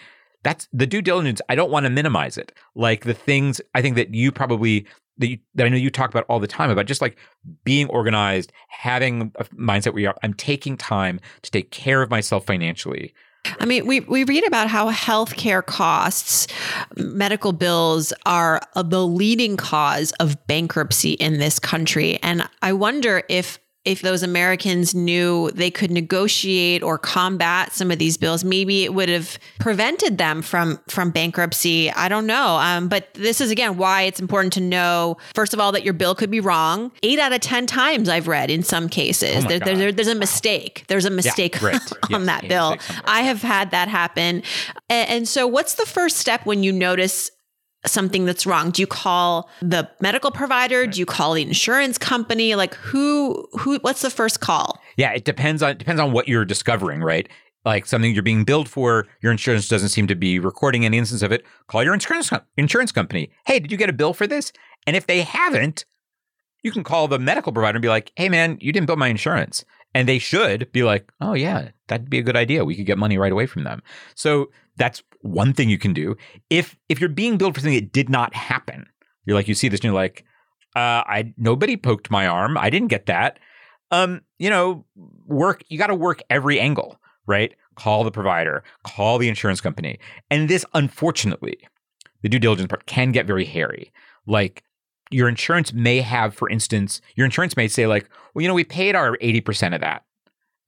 that's 0.43 0.69
the 0.71 0.87
due 0.87 1.01
diligence. 1.01 1.41
I 1.49 1.55
don't 1.55 1.71
want 1.71 1.85
to 1.85 1.89
minimize 1.89 2.37
it. 2.37 2.53
Like 2.75 3.03
the 3.03 3.13
things 3.13 3.61
I 3.73 3.81
think 3.81 3.95
that 3.95 4.13
you 4.13 4.31
probably 4.31 4.85
that, 5.17 5.27
you, 5.27 5.37
that 5.55 5.65
I 5.65 5.69
know 5.69 5.77
you 5.77 5.89
talk 5.89 6.09
about 6.09 6.25
all 6.29 6.39
the 6.39 6.47
time 6.47 6.69
about 6.69 6.85
just 6.85 7.01
like 7.01 7.17
being 7.63 7.87
organized, 7.89 8.51
having 8.67 9.31
a 9.35 9.43
mindset 9.45 9.93
where 9.93 10.13
I'm 10.23 10.33
taking 10.33 10.77
time 10.77 11.19
to 11.41 11.51
take 11.51 11.71
care 11.71 12.01
of 12.01 12.09
myself 12.09 12.45
financially. 12.45 13.13
I 13.59 13.65
mean, 13.65 13.85
we, 13.85 13.99
we 14.01 14.23
read 14.23 14.45
about 14.47 14.69
how 14.69 14.89
healthcare 14.91 15.65
costs, 15.65 16.47
medical 16.95 17.51
bills 17.51 18.13
are 18.25 18.61
the 18.75 19.05
leading 19.05 19.57
cause 19.57 20.13
of 20.13 20.47
bankruptcy 20.47 21.13
in 21.13 21.39
this 21.39 21.59
country. 21.59 22.19
And 22.23 22.47
I 22.61 22.71
wonder 22.73 23.23
if 23.27 23.59
if 23.85 24.01
those 24.01 24.23
Americans 24.23 24.95
knew 24.95 25.51
they 25.51 25.69
could 25.69 25.91
negotiate 25.91 26.81
or 26.83 26.97
combat 26.97 27.73
some 27.73 27.91
of 27.91 27.99
these 27.99 28.17
bills, 28.17 28.43
maybe 28.43 28.85
it 28.85 28.93
would 28.93 29.09
have 29.09 29.37
prevented 29.59 30.17
them 30.17 30.41
from 30.41 30.79
from 30.87 31.11
bankruptcy. 31.11 31.91
I 31.91 32.07
don't 32.07 32.25
know. 32.25 32.57
Um, 32.57 32.87
but 32.87 33.13
this 33.13 33.41
is 33.41 33.51
again 33.51 33.77
why 33.77 34.03
it's 34.03 34.19
important 34.19 34.53
to 34.53 34.61
know 34.61 35.17
first 35.35 35.53
of 35.53 35.59
all 35.59 35.71
that 35.73 35.83
your 35.83 35.93
bill 35.93 36.15
could 36.15 36.31
be 36.31 36.39
wrong. 36.39 36.91
Eight 37.03 37.19
out 37.19 37.33
of 37.33 37.41
ten 37.41 37.65
times 37.67 38.07
I've 38.07 38.27
read 38.27 38.49
in 38.49 38.63
some 38.63 38.87
cases 38.87 39.43
oh 39.45 39.47
there, 39.47 39.59
there, 39.59 39.91
there's 39.91 40.07
a 40.07 40.15
mistake. 40.15 40.85
There's 40.87 41.05
a 41.05 41.09
mistake 41.09 41.61
yeah, 41.61 41.79
on 42.13 42.21
yes, 42.21 42.25
that 42.25 42.47
bill. 42.47 42.77
I 43.05 43.21
have 43.23 43.41
had 43.41 43.71
that 43.71 43.89
happen. 43.89 44.43
And, 44.89 45.09
and 45.09 45.27
so, 45.27 45.45
what's 45.45 45.73
the 45.75 45.85
first 45.85 46.17
step 46.17 46.45
when 46.45 46.63
you 46.63 46.71
notice 46.71 47.31
something 47.85 48.25
that's 48.25 48.45
wrong? 48.45 48.71
Do 48.71 48.81
you 48.81 48.87
call 48.87 49.49
the 49.61 49.89
medical 49.99 50.31
provider? 50.31 50.87
Do 50.87 50.99
you 50.99 51.05
call 51.05 51.33
the 51.33 51.41
insurance 51.41 51.97
company? 51.97 52.55
Like 52.55 52.73
who 52.75 53.47
who 53.59 53.77
what's 53.79 54.01
the 54.01 54.09
first 54.09 54.39
call? 54.39 54.79
Yeah, 54.97 55.11
it 55.11 55.25
depends 55.25 55.61
on 55.61 55.71
it 55.71 55.77
depends 55.77 56.01
on 56.01 56.11
what 56.11 56.27
you're 56.27 56.45
discovering, 56.45 57.01
right? 57.01 57.27
Like 57.65 57.85
something 57.85 58.13
you're 58.13 58.23
being 58.23 58.43
billed 58.43 58.67
for, 58.67 59.07
your 59.21 59.31
insurance 59.31 59.67
doesn't 59.67 59.89
seem 59.89 60.07
to 60.07 60.15
be 60.15 60.37
recording 60.37 60.85
any 60.85 60.97
instance 60.97 61.21
of 61.21 61.31
it. 61.31 61.45
Call 61.67 61.83
your 61.83 61.93
insurance 61.93 62.31
insurance 62.57 62.91
company. 62.91 63.31
Hey, 63.45 63.59
did 63.59 63.71
you 63.71 63.77
get 63.77 63.89
a 63.89 63.93
bill 63.93 64.13
for 64.13 64.27
this? 64.27 64.51
And 64.85 64.95
if 64.95 65.07
they 65.07 65.21
haven't, 65.21 65.85
you 66.61 66.71
can 66.71 66.83
call 66.83 67.07
the 67.07 67.19
medical 67.19 67.51
provider 67.51 67.77
and 67.77 67.81
be 67.81 67.89
like, 67.89 68.11
"Hey, 68.15 68.29
man, 68.29 68.57
you 68.61 68.71
didn't 68.71 68.87
bill 68.87 68.95
my 68.95 69.07
insurance." 69.07 69.65
And 69.93 70.07
they 70.07 70.19
should 70.19 70.71
be 70.71 70.83
like, 70.83 71.11
"Oh 71.21 71.33
yeah, 71.33 71.69
that'd 71.87 72.09
be 72.09 72.19
a 72.19 72.23
good 72.23 72.35
idea. 72.35 72.65
We 72.65 72.75
could 72.75 72.85
get 72.85 72.97
money 72.97 73.17
right 73.17 73.31
away 73.31 73.45
from 73.45 73.63
them." 73.63 73.83
So 74.15 74.49
that's 74.75 75.03
one 75.21 75.53
thing 75.53 75.69
you 75.69 75.77
can 75.77 75.93
do. 75.93 76.15
If 76.49 76.75
if 76.89 76.99
you're 76.99 77.09
being 77.09 77.37
billed 77.37 77.53
for 77.55 77.61
something 77.61 77.79
that 77.79 77.91
did 77.91 78.09
not 78.09 78.33
happen, 78.33 78.87
you're 79.25 79.35
like 79.35 79.47
you 79.47 79.53
see 79.53 79.67
this 79.67 79.79
and 79.79 79.85
you're 79.85 79.93
like, 79.93 80.25
uh, 80.75 81.03
I 81.05 81.33
nobody 81.37 81.77
poked 81.77 82.09
my 82.09 82.27
arm. 82.27 82.57
I 82.57 82.69
didn't 82.69 82.87
get 82.87 83.05
that. 83.05 83.39
Um, 83.91 84.21
you 84.39 84.49
know, 84.49 84.85
work. 85.27 85.63
You 85.69 85.77
got 85.77 85.87
to 85.87 85.95
work 85.95 86.21
every 86.29 86.59
angle, 86.59 86.99
right? 87.27 87.53
Call 87.75 88.03
the 88.03 88.11
provider, 88.11 88.63
call 88.83 89.17
the 89.17 89.29
insurance 89.29 89.61
company, 89.61 89.99
and 90.29 90.49
this, 90.49 90.65
unfortunately, 90.73 91.57
the 92.21 92.29
due 92.29 92.39
diligence 92.39 92.67
part 92.67 92.85
can 92.85 93.11
get 93.11 93.27
very 93.27 93.45
hairy. 93.45 93.91
Like, 94.25 94.63
your 95.13 95.29
insurance 95.29 95.71
may 95.71 96.01
have, 96.01 96.33
for 96.33 96.49
instance, 96.49 97.01
your 97.15 97.25
insurance 97.25 97.55
may 97.55 97.67
say 97.67 97.87
like, 97.87 98.09
well, 98.33 98.41
you 98.41 98.47
know, 98.47 98.53
we 98.53 98.63
paid 98.63 98.95
our 98.95 99.17
80% 99.17 99.75
of 99.75 99.81
that. 99.81 100.03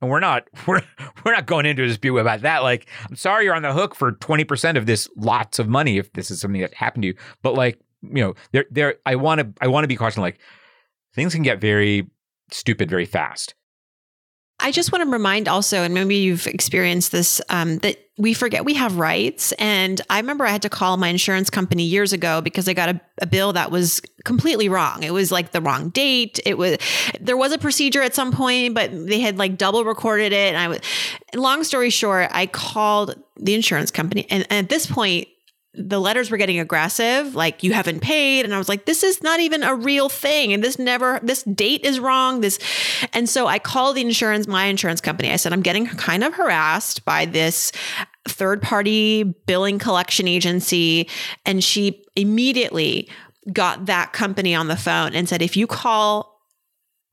And 0.02 0.12
we're 0.12 0.20
not 0.20 0.48
we're 0.68 0.82
we're 1.24 1.34
not 1.34 1.46
going 1.46 1.66
into 1.66 1.84
a 1.84 1.88
dispute 1.88 2.18
about 2.18 2.42
that. 2.42 2.64
Like, 2.64 2.88
I'm 3.10 3.16
sorry 3.16 3.46
you're 3.46 3.56
on 3.56 3.64
the 3.64 3.74
hook 3.74 3.96
for 3.96 4.12
20% 4.12 4.78
of 4.78 4.86
this 4.86 5.10
lots 5.16 5.58
of 5.58 5.68
money 5.68 5.98
if 5.98 6.14
this 6.14 6.30
is 6.30 6.40
something 6.40 6.62
that 6.62 6.74
happened 6.74 7.04
to 7.04 7.08
you. 7.08 7.16
But 7.42 7.56
like, 7.56 7.80
you 8.02 8.22
know, 8.22 8.36
there 8.52 8.66
there 8.70 8.96
I 9.06 9.16
want 9.16 9.42
to 9.42 9.54
I 9.62 9.68
want 9.68 9.84
to 9.84 9.88
be 9.88 9.96
cautious 9.96 10.18
like 10.18 10.40
things 11.14 11.34
can 11.34 11.44
get 11.44 11.60
very 11.60 12.08
stupid 12.52 12.90
very 12.90 13.06
fast. 13.06 13.56
I 14.66 14.72
just 14.72 14.92
want 14.92 15.04
to 15.04 15.10
remind 15.12 15.48
also, 15.48 15.84
and 15.84 15.94
maybe 15.94 16.16
you've 16.16 16.48
experienced 16.48 17.12
this, 17.12 17.40
um, 17.50 17.78
that 17.80 18.00
we 18.18 18.34
forget 18.34 18.66
we 18.66 18.74
have 18.74 18.98
rights. 18.98 19.52
And 19.60 20.02
I 20.10 20.18
remember 20.18 20.44
I 20.44 20.50
had 20.50 20.64
to 20.64 20.70
call 20.70 20.98
my 20.98 21.10
insurance 21.10 21.52
company 21.52 21.84
years 21.84 22.14
ago 22.14 22.42
because 22.42 22.68
I 22.68 22.74
got 22.74 22.90
a, 22.90 23.00
a, 23.22 23.28
bill 23.28 23.54
that 23.54 23.70
was 23.70 24.02
completely 24.24 24.68
wrong. 24.68 25.04
It 25.04 25.14
was 25.14 25.32
like 25.32 25.52
the 25.52 25.62
wrong 25.62 25.90
date. 25.90 26.40
It 26.48 26.58
was 26.58 26.78
there 27.22 27.38
was 27.38 27.52
a 27.52 27.60
procedure 27.60 28.02
at 28.02 28.16
some 28.16 28.32
point, 28.32 28.74
but 28.74 28.90
they 28.92 29.20
had 29.20 29.38
like 29.38 29.56
double 29.56 29.86
recorded 29.86 30.34
it. 30.34 30.56
And 30.56 30.58
I 30.58 30.68
was 30.68 30.80
long 31.36 31.64
story 31.64 31.92
short, 31.92 32.30
I 32.32 32.48
called 32.48 33.22
the 33.38 33.54
insurance 33.54 33.92
company, 33.92 34.26
and, 34.32 34.48
and 34.50 34.66
at 34.66 34.70
this 34.70 34.88
point, 34.88 35.28
the 35.78 36.00
letters 36.00 36.32
were 36.32 36.38
getting 36.38 36.60
aggressive 36.60 37.36
like 37.36 37.64
you 37.64 37.74
haven't 37.74 38.02
paid 38.02 38.46
and 38.46 38.54
i 38.54 38.58
was 38.58 38.70
like 38.70 38.86
this 38.86 39.04
is 39.04 39.22
not 39.22 39.40
even 39.40 39.64
a 39.64 39.76
real 39.76 40.10
thing 40.10 40.54
and 40.54 40.64
this 40.64 40.80
never 40.80 41.20
this 41.24 41.44
date 41.44 41.84
is 41.84 42.00
wrong 42.00 42.42
this 42.42 42.60
and 43.14 43.30
so 43.30 43.48
i 43.48 43.60
called 43.60 43.96
the 43.96 44.02
insurance 44.02 44.48
my 44.48 44.66
insurance 44.66 45.02
company. 45.02 45.32
I 45.32 45.36
said 45.36 45.54
i'm 45.54 45.62
getting 45.62 45.86
kind 45.86 46.24
of 46.24 46.34
harassed 46.34 47.06
by 47.06 47.26
this 47.26 47.72
third 48.28 48.62
party 48.62 49.24
billing 49.24 49.80
collection 49.80 50.28
agency 50.28 51.10
and 51.46 51.64
she 51.64 52.04
immediately 52.16 53.10
got 53.52 53.86
that 53.86 54.14
company 54.14 54.56
on 54.56 54.68
the 54.68 54.76
phone 54.76 55.14
and 55.14 55.30
said 55.30 55.42
if 55.42 55.56
you 55.56 55.68
call 55.68 56.35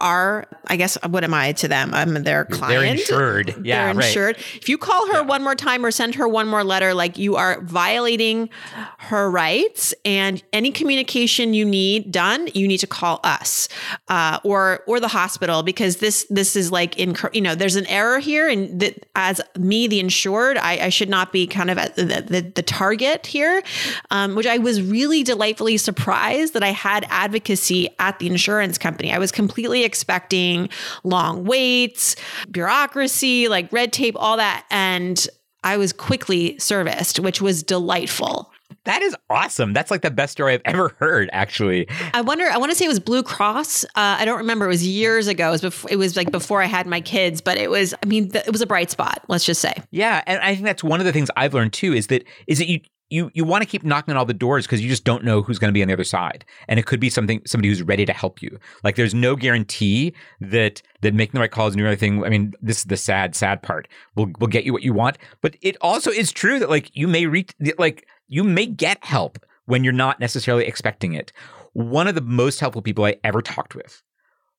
are, 0.02 0.46
I 0.66 0.76
guess, 0.76 0.98
what 1.08 1.24
am 1.24 1.32
I 1.32 1.52
to 1.52 1.68
them? 1.68 1.94
I'm 1.94 2.14
their 2.24 2.44
client. 2.44 2.80
They're 2.80 2.92
insured. 2.92 3.64
Yeah, 3.64 3.84
They're 3.84 4.02
insured. 4.02 4.36
Right. 4.36 4.56
If 4.56 4.68
you 4.68 4.76
call 4.76 5.06
her 5.12 5.20
yeah. 5.20 5.22
one 5.22 5.42
more 5.42 5.54
time 5.54 5.86
or 5.86 5.90
send 5.90 6.16
her 6.16 6.28
one 6.28 6.48
more 6.48 6.64
letter, 6.64 6.92
like 6.92 7.16
you 7.16 7.36
are 7.36 7.60
violating 7.62 8.50
her 8.98 9.30
rights, 9.30 9.94
and 10.04 10.42
any 10.52 10.72
communication 10.72 11.54
you 11.54 11.64
need 11.64 12.10
done, 12.10 12.48
you 12.52 12.66
need 12.66 12.78
to 12.78 12.86
call 12.86 13.20
us 13.22 13.68
uh, 14.08 14.40
or 14.44 14.82
or 14.86 14.98
the 15.00 15.08
hospital 15.08 15.62
because 15.62 15.98
this 15.98 16.26
this 16.28 16.56
is 16.56 16.72
like 16.72 16.98
in 16.98 17.16
you 17.32 17.40
know 17.40 17.54
there's 17.54 17.76
an 17.76 17.86
error 17.86 18.18
here, 18.18 18.48
and 18.48 18.80
that 18.80 19.06
as 19.14 19.40
me 19.56 19.86
the 19.86 20.00
insured, 20.00 20.58
I, 20.58 20.86
I 20.86 20.88
should 20.88 21.08
not 21.08 21.32
be 21.32 21.46
kind 21.46 21.70
of 21.70 21.78
at 21.78 21.94
the 21.96 22.04
the, 22.04 22.52
the 22.54 22.62
target 22.62 23.26
here, 23.26 23.62
um, 24.10 24.34
which 24.34 24.46
I 24.46 24.58
was 24.58 24.82
really 24.82 25.22
delightfully 25.22 25.76
surprised 25.76 26.54
that 26.54 26.64
I 26.64 26.72
had 26.72 27.06
advocacy 27.08 27.88
at 28.00 28.18
the 28.18 28.26
insurance 28.26 28.78
company. 28.78 29.12
I 29.12 29.18
was 29.18 29.30
completely 29.30 29.84
expecting 29.92 30.70
long 31.04 31.44
waits, 31.44 32.16
bureaucracy, 32.50 33.48
like 33.48 33.70
red 33.70 33.92
tape, 33.92 34.16
all 34.18 34.38
that. 34.38 34.64
And 34.70 35.28
I 35.62 35.76
was 35.76 35.92
quickly 35.92 36.58
serviced, 36.58 37.20
which 37.20 37.42
was 37.42 37.62
delightful. 37.62 38.50
That 38.84 39.02
is 39.02 39.14
awesome. 39.28 39.74
That's 39.74 39.90
like 39.90 40.00
the 40.00 40.10
best 40.10 40.32
story 40.32 40.54
I've 40.54 40.62
ever 40.64 40.96
heard, 40.98 41.28
actually. 41.32 41.86
I 42.14 42.22
wonder, 42.22 42.46
I 42.46 42.56
want 42.56 42.72
to 42.72 42.74
say 42.76 42.86
it 42.86 42.88
was 42.88 43.00
Blue 43.00 43.22
Cross. 43.22 43.84
Uh, 43.84 44.16
I 44.18 44.24
don't 44.24 44.38
remember. 44.38 44.64
It 44.64 44.68
was 44.68 44.84
years 44.84 45.28
ago. 45.28 45.48
It 45.48 45.52
was, 45.52 45.60
before, 45.60 45.90
it 45.92 45.96
was 45.96 46.16
like 46.16 46.32
before 46.32 46.62
I 46.62 46.66
had 46.66 46.86
my 46.86 47.02
kids, 47.02 47.42
but 47.42 47.58
it 47.58 47.70
was, 47.70 47.94
I 48.02 48.06
mean, 48.06 48.30
it 48.34 48.50
was 48.50 48.62
a 48.62 48.66
bright 48.66 48.90
spot, 48.90 49.22
let's 49.28 49.44
just 49.44 49.60
say. 49.60 49.74
Yeah. 49.90 50.22
And 50.26 50.40
I 50.40 50.54
think 50.54 50.64
that's 50.64 50.82
one 50.82 51.00
of 51.00 51.06
the 51.06 51.12
things 51.12 51.30
I've 51.36 51.52
learned 51.52 51.74
too 51.74 51.92
is 51.92 52.06
that, 52.06 52.24
is 52.46 52.58
that 52.58 52.68
you, 52.68 52.80
you 53.12 53.30
you 53.34 53.44
want 53.44 53.62
to 53.62 53.68
keep 53.68 53.84
knocking 53.84 54.12
on 54.12 54.16
all 54.16 54.24
the 54.24 54.32
doors 54.32 54.66
because 54.66 54.80
you 54.80 54.88
just 54.88 55.04
don't 55.04 55.22
know 55.22 55.42
who's 55.42 55.58
going 55.58 55.68
to 55.68 55.72
be 55.72 55.82
on 55.82 55.88
the 55.88 55.94
other 55.94 56.02
side, 56.02 56.44
and 56.66 56.80
it 56.80 56.86
could 56.86 56.98
be 56.98 57.10
something 57.10 57.42
somebody 57.44 57.68
who's 57.68 57.82
ready 57.82 58.06
to 58.06 58.12
help 58.12 58.40
you. 58.40 58.58
Like 58.82 58.96
there's 58.96 59.14
no 59.14 59.36
guarantee 59.36 60.14
that 60.40 60.80
that 61.02 61.12
making 61.12 61.34
the 61.34 61.40
right 61.40 61.50
calls 61.50 61.74
and 61.74 61.78
doing 61.78 61.92
everything. 61.92 62.24
I 62.24 62.30
mean, 62.30 62.54
this 62.62 62.78
is 62.78 62.84
the 62.84 62.96
sad 62.96 63.36
sad 63.36 63.62
part. 63.62 63.86
Will 64.16 64.32
will 64.40 64.48
get 64.48 64.64
you 64.64 64.72
what 64.72 64.82
you 64.82 64.94
want, 64.94 65.18
but 65.42 65.56
it 65.60 65.76
also 65.82 66.10
is 66.10 66.32
true 66.32 66.58
that 66.58 66.70
like 66.70 66.90
you 66.96 67.06
may 67.06 67.26
reach 67.26 67.52
like 67.78 68.06
you 68.28 68.42
may 68.42 68.64
get 68.64 69.04
help 69.04 69.38
when 69.66 69.84
you're 69.84 69.92
not 69.92 70.18
necessarily 70.18 70.64
expecting 70.64 71.12
it. 71.12 71.32
One 71.74 72.08
of 72.08 72.14
the 72.14 72.22
most 72.22 72.60
helpful 72.60 72.82
people 72.82 73.04
I 73.04 73.16
ever 73.22 73.42
talked 73.42 73.74
with 73.74 74.02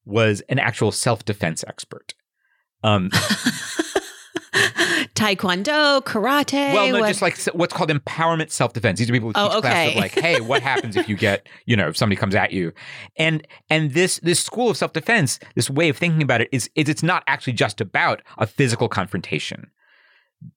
was 0.06 0.42
an 0.42 0.60
actual 0.60 0.92
self 0.92 1.26
defense 1.26 1.64
expert. 1.68 2.14
Um, 2.84 3.10
taekwondo, 5.24 6.02
karate. 6.04 6.74
Well, 6.74 6.88
no, 6.88 7.00
what? 7.00 7.08
just 7.08 7.22
like 7.22 7.38
what's 7.54 7.74
called 7.74 7.90
empowerment 7.90 8.52
self 8.52 8.74
defense. 8.74 9.00
These 9.00 9.10
are 9.10 9.14
people 9.14 9.30
who 9.30 9.34
teach 9.34 9.42
oh, 9.42 9.58
okay. 9.58 9.62
class 9.62 9.90
of 9.90 9.96
like, 9.96 10.12
hey, 10.12 10.42
what 10.42 10.62
happens 10.72 10.96
if 10.96 11.08
you 11.08 11.16
get, 11.16 11.48
you 11.66 11.76
know, 11.76 11.88
if 11.90 11.98
somebody 11.98 12.20
comes 12.20 12.36
at 12.36 12.52
you, 12.52 12.74
and 13.18 13.46
and 13.70 13.94
this 13.94 14.20
this 14.20 14.40
school 14.40 14.70
of 14.70 14.78
self 14.78 14.94
defense, 14.94 15.40
this 15.56 15.70
way 15.70 15.90
of 15.90 15.98
thinking 15.98 16.22
about 16.22 16.42
it 16.42 16.50
is 16.52 16.70
is 16.76 16.90
it's 16.90 17.04
not 17.04 17.24
actually 17.28 17.54
just 17.54 17.82
about 17.82 18.22
a 18.38 18.48
physical 18.48 18.90
confrontation. 18.90 19.70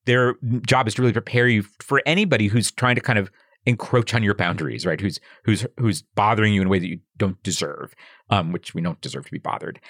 Their 0.04 0.34
job 0.66 0.88
is 0.88 0.94
to 0.94 1.02
really 1.02 1.12
prepare 1.12 1.46
you 1.46 1.62
for 1.80 2.02
anybody 2.06 2.48
who's 2.48 2.70
trying 2.72 2.96
to 2.96 3.00
kind 3.00 3.18
of 3.18 3.30
encroach 3.66 4.14
on 4.14 4.22
your 4.22 4.34
boundaries, 4.34 4.86
right? 4.86 5.00
Who's 5.00 5.20
who's 5.44 5.66
who's 5.78 6.02
bothering 6.02 6.52
you 6.54 6.60
in 6.60 6.66
a 6.66 6.70
way 6.70 6.78
that 6.78 6.88
you 6.88 7.00
don't 7.16 7.40
deserve, 7.42 7.94
um, 8.30 8.52
which 8.52 8.74
we 8.74 8.80
don't 8.80 9.00
deserve 9.00 9.26
to 9.26 9.32
be 9.32 9.38
bothered, 9.38 9.80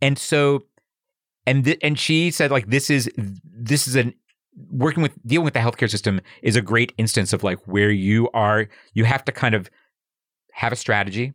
and 0.00 0.18
so 0.18 0.64
and 1.46 1.64
th- 1.64 1.78
and 1.82 1.98
she 1.98 2.30
said 2.30 2.50
like 2.50 2.66
this 2.66 2.90
is 2.90 3.10
this 3.16 3.86
is 3.86 3.96
an 3.96 4.14
working 4.70 5.02
with 5.02 5.12
dealing 5.26 5.44
with 5.44 5.54
the 5.54 5.60
healthcare 5.60 5.90
system 5.90 6.20
is 6.42 6.56
a 6.56 6.62
great 6.62 6.92
instance 6.96 7.32
of 7.32 7.42
like 7.42 7.58
where 7.66 7.90
you 7.90 8.28
are 8.34 8.68
you 8.92 9.04
have 9.04 9.24
to 9.24 9.32
kind 9.32 9.54
of 9.54 9.68
have 10.52 10.72
a 10.72 10.76
strategy 10.76 11.32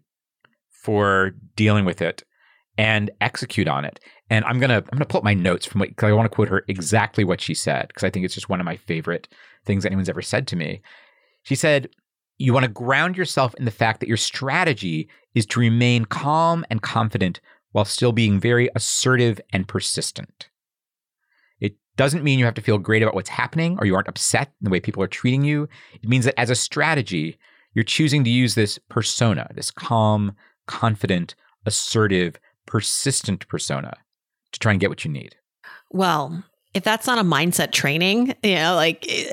for 0.70 1.32
dealing 1.56 1.84
with 1.84 2.02
it 2.02 2.24
and 2.78 3.12
execute 3.20 3.68
on 3.68 3.84
it 3.84 4.00
and 4.30 4.46
i'm 4.46 4.60
gonna 4.60 4.78
i'm 4.78 4.98
gonna 4.98 5.06
pull 5.06 5.18
up 5.18 5.24
my 5.24 5.34
notes 5.34 5.66
from 5.66 5.80
what 5.80 5.90
because 5.90 6.10
i 6.10 6.14
want 6.14 6.26
to 6.32 6.34
quote 6.34 6.48
her 6.48 6.64
exactly 6.70 7.26
what 7.26 7.42
she 7.42 7.54
said 7.54 7.90
because 7.90 8.04
i 8.04 8.10
think 8.10 8.24
it's 8.24 8.36
just 8.36 8.48
one 8.48 8.62
of 8.62 8.66
my 8.66 8.78
favorite 8.78 9.28
things 9.66 9.86
anyone's 9.86 10.10
ever 10.10 10.22
said 10.22 10.48
to 10.48 10.56
me 10.56 10.82
she 11.44 11.56
said 11.56 11.90
you 12.40 12.54
want 12.54 12.64
to 12.64 12.72
ground 12.72 13.18
yourself 13.18 13.54
in 13.56 13.66
the 13.66 13.72
fact 13.72 14.00
that 14.00 14.08
your 14.08 14.18
strategy 14.18 15.10
is 15.36 15.46
to 15.46 15.60
remain 15.60 16.06
calm 16.06 16.66
and 16.70 16.82
confident 16.82 17.42
while 17.74 17.86
still 17.86 18.14
being 18.14 18.40
very 18.40 18.70
assertive 18.76 19.40
and 19.54 19.68
persistent. 19.68 20.50
It 22.00 22.04
doesn't 22.04 22.24
mean 22.24 22.40
you 22.40 22.46
have 22.46 22.54
to 22.54 22.62
feel 22.62 22.78
great 22.78 23.04
about 23.04 23.14
what's 23.14 23.28
happening 23.28 23.78
or 23.78 23.86
you 23.86 23.94
aren't 23.94 24.08
upset 24.08 24.54
in 24.62 24.64
the 24.64 24.70
way 24.70 24.80
people 24.80 25.04
are 25.04 25.08
treating 25.08 25.44
you. 25.44 25.68
It 26.02 26.08
means 26.08 26.24
that 26.24 26.40
as 26.40 26.50
a 26.50 26.56
strategy, 26.56 27.38
you're 27.74 27.84
choosing 27.84 28.24
to 28.24 28.30
use 28.30 28.56
this 28.56 28.80
persona, 28.88 29.50
this 29.54 29.70
calm, 29.70 30.34
confident, 30.66 31.36
assertive, 31.66 32.40
persistent 32.66 33.46
persona 33.50 33.98
to 34.54 34.60
try 34.60 34.72
and 34.72 34.80
get 34.80 34.90
what 34.90 35.04
you 35.04 35.12
need. 35.12 35.36
Well, 35.92 36.42
if 36.74 36.86
that's 36.86 37.06
not 37.06 37.20
a 37.20 37.24
mindset 37.24 37.74
training, 37.74 38.34
you 38.44 38.56
know, 38.56 38.76
like 38.76 39.06
eh, 39.10 39.32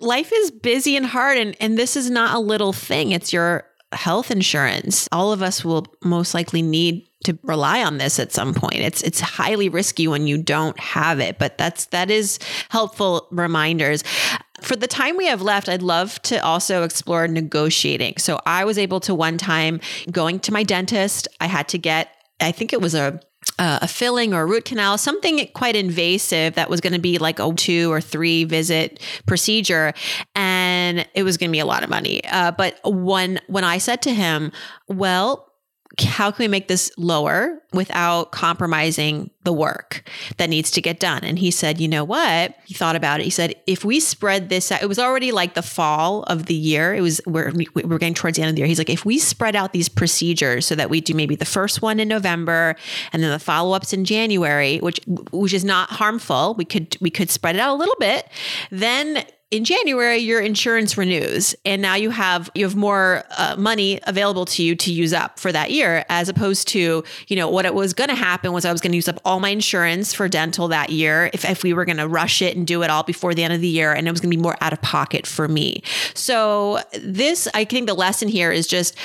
life 0.00 0.32
is 0.32 0.50
busy 0.50 0.96
and 0.96 1.04
hard 1.04 1.36
and 1.36 1.54
and 1.60 1.76
this 1.76 1.96
is 1.96 2.08
not 2.08 2.34
a 2.34 2.40
little 2.40 2.72
thing. 2.72 3.10
It's 3.10 3.30
your 3.30 3.66
health 3.92 4.30
insurance. 4.30 5.06
All 5.12 5.32
of 5.32 5.42
us 5.42 5.66
will 5.66 5.86
most 6.02 6.32
likely 6.32 6.62
need 6.62 7.06
to 7.26 7.38
rely 7.42 7.82
on 7.84 7.98
this 7.98 8.18
at 8.18 8.32
some 8.32 8.54
point. 8.54 8.76
It's 8.76 9.02
it's 9.02 9.20
highly 9.20 9.68
risky 9.68 10.08
when 10.08 10.26
you 10.26 10.42
don't 10.42 10.78
have 10.80 11.20
it, 11.20 11.38
but 11.38 11.58
that's 11.58 11.86
that 11.86 12.10
is 12.10 12.38
helpful 12.70 13.28
reminders. 13.30 14.02
For 14.62 14.74
the 14.74 14.86
time 14.86 15.16
we 15.16 15.26
have 15.26 15.42
left, 15.42 15.68
I'd 15.68 15.82
love 15.82 16.20
to 16.22 16.42
also 16.42 16.82
explore 16.82 17.28
negotiating. 17.28 18.14
So 18.16 18.40
I 18.46 18.64
was 18.64 18.78
able 18.78 19.00
to 19.00 19.14
one 19.14 19.36
time 19.36 19.80
going 20.10 20.40
to 20.40 20.52
my 20.52 20.62
dentist, 20.62 21.28
I 21.40 21.46
had 21.46 21.68
to 21.68 21.78
get 21.78 22.10
I 22.40 22.52
think 22.52 22.72
it 22.72 22.80
was 22.80 22.94
a 22.94 23.20
uh, 23.58 23.78
a 23.82 23.88
filling 23.88 24.34
or 24.34 24.42
a 24.42 24.46
root 24.46 24.64
canal, 24.64 24.98
something 24.98 25.48
quite 25.54 25.76
invasive 25.76 26.54
that 26.54 26.68
was 26.68 26.80
going 26.80 26.92
to 26.92 26.98
be 26.98 27.16
like 27.18 27.38
a 27.38 27.52
two 27.54 27.90
or 27.90 28.00
three 28.00 28.44
visit 28.44 29.00
procedure, 29.24 29.94
and 30.34 31.06
it 31.14 31.22
was 31.22 31.36
going 31.36 31.50
to 31.50 31.52
be 31.52 31.60
a 31.60 31.66
lot 31.66 31.82
of 31.82 31.88
money. 31.88 32.22
Uh, 32.24 32.50
but 32.50 32.78
when 32.84 33.40
when 33.46 33.64
I 33.64 33.78
said 33.78 34.02
to 34.02 34.12
him, 34.12 34.52
"Well, 34.88 35.45
how 35.98 36.30
can 36.30 36.44
we 36.44 36.48
make 36.48 36.68
this 36.68 36.92
lower 36.98 37.62
without 37.72 38.30
compromising 38.30 39.30
the 39.44 39.52
work 39.52 40.02
that 40.36 40.50
needs 40.50 40.70
to 40.72 40.82
get 40.82 41.00
done? 41.00 41.24
And 41.24 41.38
he 41.38 41.50
said, 41.50 41.80
you 41.80 41.88
know 41.88 42.04
what? 42.04 42.54
He 42.66 42.74
thought 42.74 42.96
about 42.96 43.20
it. 43.20 43.24
He 43.24 43.30
said, 43.30 43.54
if 43.66 43.84
we 43.84 44.00
spread 44.00 44.50
this 44.50 44.70
out, 44.70 44.82
it 44.82 44.88
was 44.88 44.98
already 44.98 45.32
like 45.32 45.54
the 45.54 45.62
fall 45.62 46.24
of 46.24 46.46
the 46.46 46.54
year. 46.54 46.94
It 46.94 47.00
was, 47.00 47.20
we're, 47.26 47.50
we're 47.74 47.98
getting 47.98 48.14
towards 48.14 48.36
the 48.36 48.42
end 48.42 48.50
of 48.50 48.56
the 48.56 48.60
year. 48.60 48.66
He's 48.66 48.78
like, 48.78 48.90
if 48.90 49.06
we 49.06 49.18
spread 49.18 49.56
out 49.56 49.72
these 49.72 49.88
procedures 49.88 50.66
so 50.66 50.74
that 50.74 50.90
we 50.90 51.00
do 51.00 51.14
maybe 51.14 51.34
the 51.34 51.46
first 51.46 51.80
one 51.80 51.98
in 51.98 52.08
November 52.08 52.76
and 53.12 53.22
then 53.22 53.30
the 53.30 53.38
follow 53.38 53.74
ups 53.74 53.94
in 53.94 54.04
January, 54.04 54.78
which, 54.78 55.00
which 55.30 55.54
is 55.54 55.64
not 55.64 55.88
harmful. 55.90 56.54
We 56.58 56.66
could, 56.66 56.96
we 57.00 57.10
could 57.10 57.30
spread 57.30 57.54
it 57.56 57.60
out 57.60 57.74
a 57.74 57.78
little 57.78 57.96
bit. 57.98 58.28
Then 58.70 59.24
in 59.52 59.64
January 59.64 60.16
your 60.16 60.40
insurance 60.40 60.98
renews 60.98 61.54
and 61.64 61.80
now 61.80 61.94
you 61.94 62.10
have 62.10 62.50
you 62.56 62.64
have 62.64 62.74
more 62.74 63.22
uh, 63.38 63.54
money 63.56 64.00
available 64.04 64.44
to 64.44 64.60
you 64.60 64.74
to 64.74 64.92
use 64.92 65.12
up 65.12 65.38
for 65.38 65.52
that 65.52 65.70
year 65.70 66.04
as 66.08 66.28
opposed 66.28 66.66
to 66.66 67.04
you 67.28 67.36
know 67.36 67.48
what 67.48 67.64
it 67.64 67.72
was 67.72 67.92
going 67.92 68.10
to 68.10 68.16
happen 68.16 68.52
was 68.52 68.64
I 68.64 68.72
was 68.72 68.80
going 68.80 68.90
to 68.90 68.96
use 68.96 69.08
up 69.08 69.20
all 69.24 69.38
my 69.38 69.50
insurance 69.50 70.12
for 70.12 70.28
dental 70.28 70.66
that 70.68 70.90
year 70.90 71.30
if, 71.32 71.44
if 71.44 71.62
we 71.62 71.72
were 71.72 71.84
going 71.84 71.98
to 71.98 72.08
rush 72.08 72.42
it 72.42 72.56
and 72.56 72.66
do 72.66 72.82
it 72.82 72.90
all 72.90 73.04
before 73.04 73.34
the 73.34 73.44
end 73.44 73.52
of 73.52 73.60
the 73.60 73.68
year 73.68 73.92
and 73.92 74.08
it 74.08 74.10
was 74.10 74.20
going 74.20 74.32
to 74.32 74.36
be 74.36 74.42
more 74.42 74.56
out 74.60 74.72
of 74.72 74.82
pocket 74.82 75.28
for 75.28 75.46
me. 75.46 75.80
So 76.14 76.80
this 77.00 77.46
I 77.54 77.64
think 77.64 77.86
the 77.86 77.94
lesson 77.94 78.26
here 78.26 78.50
is 78.50 78.66
just 78.66 78.96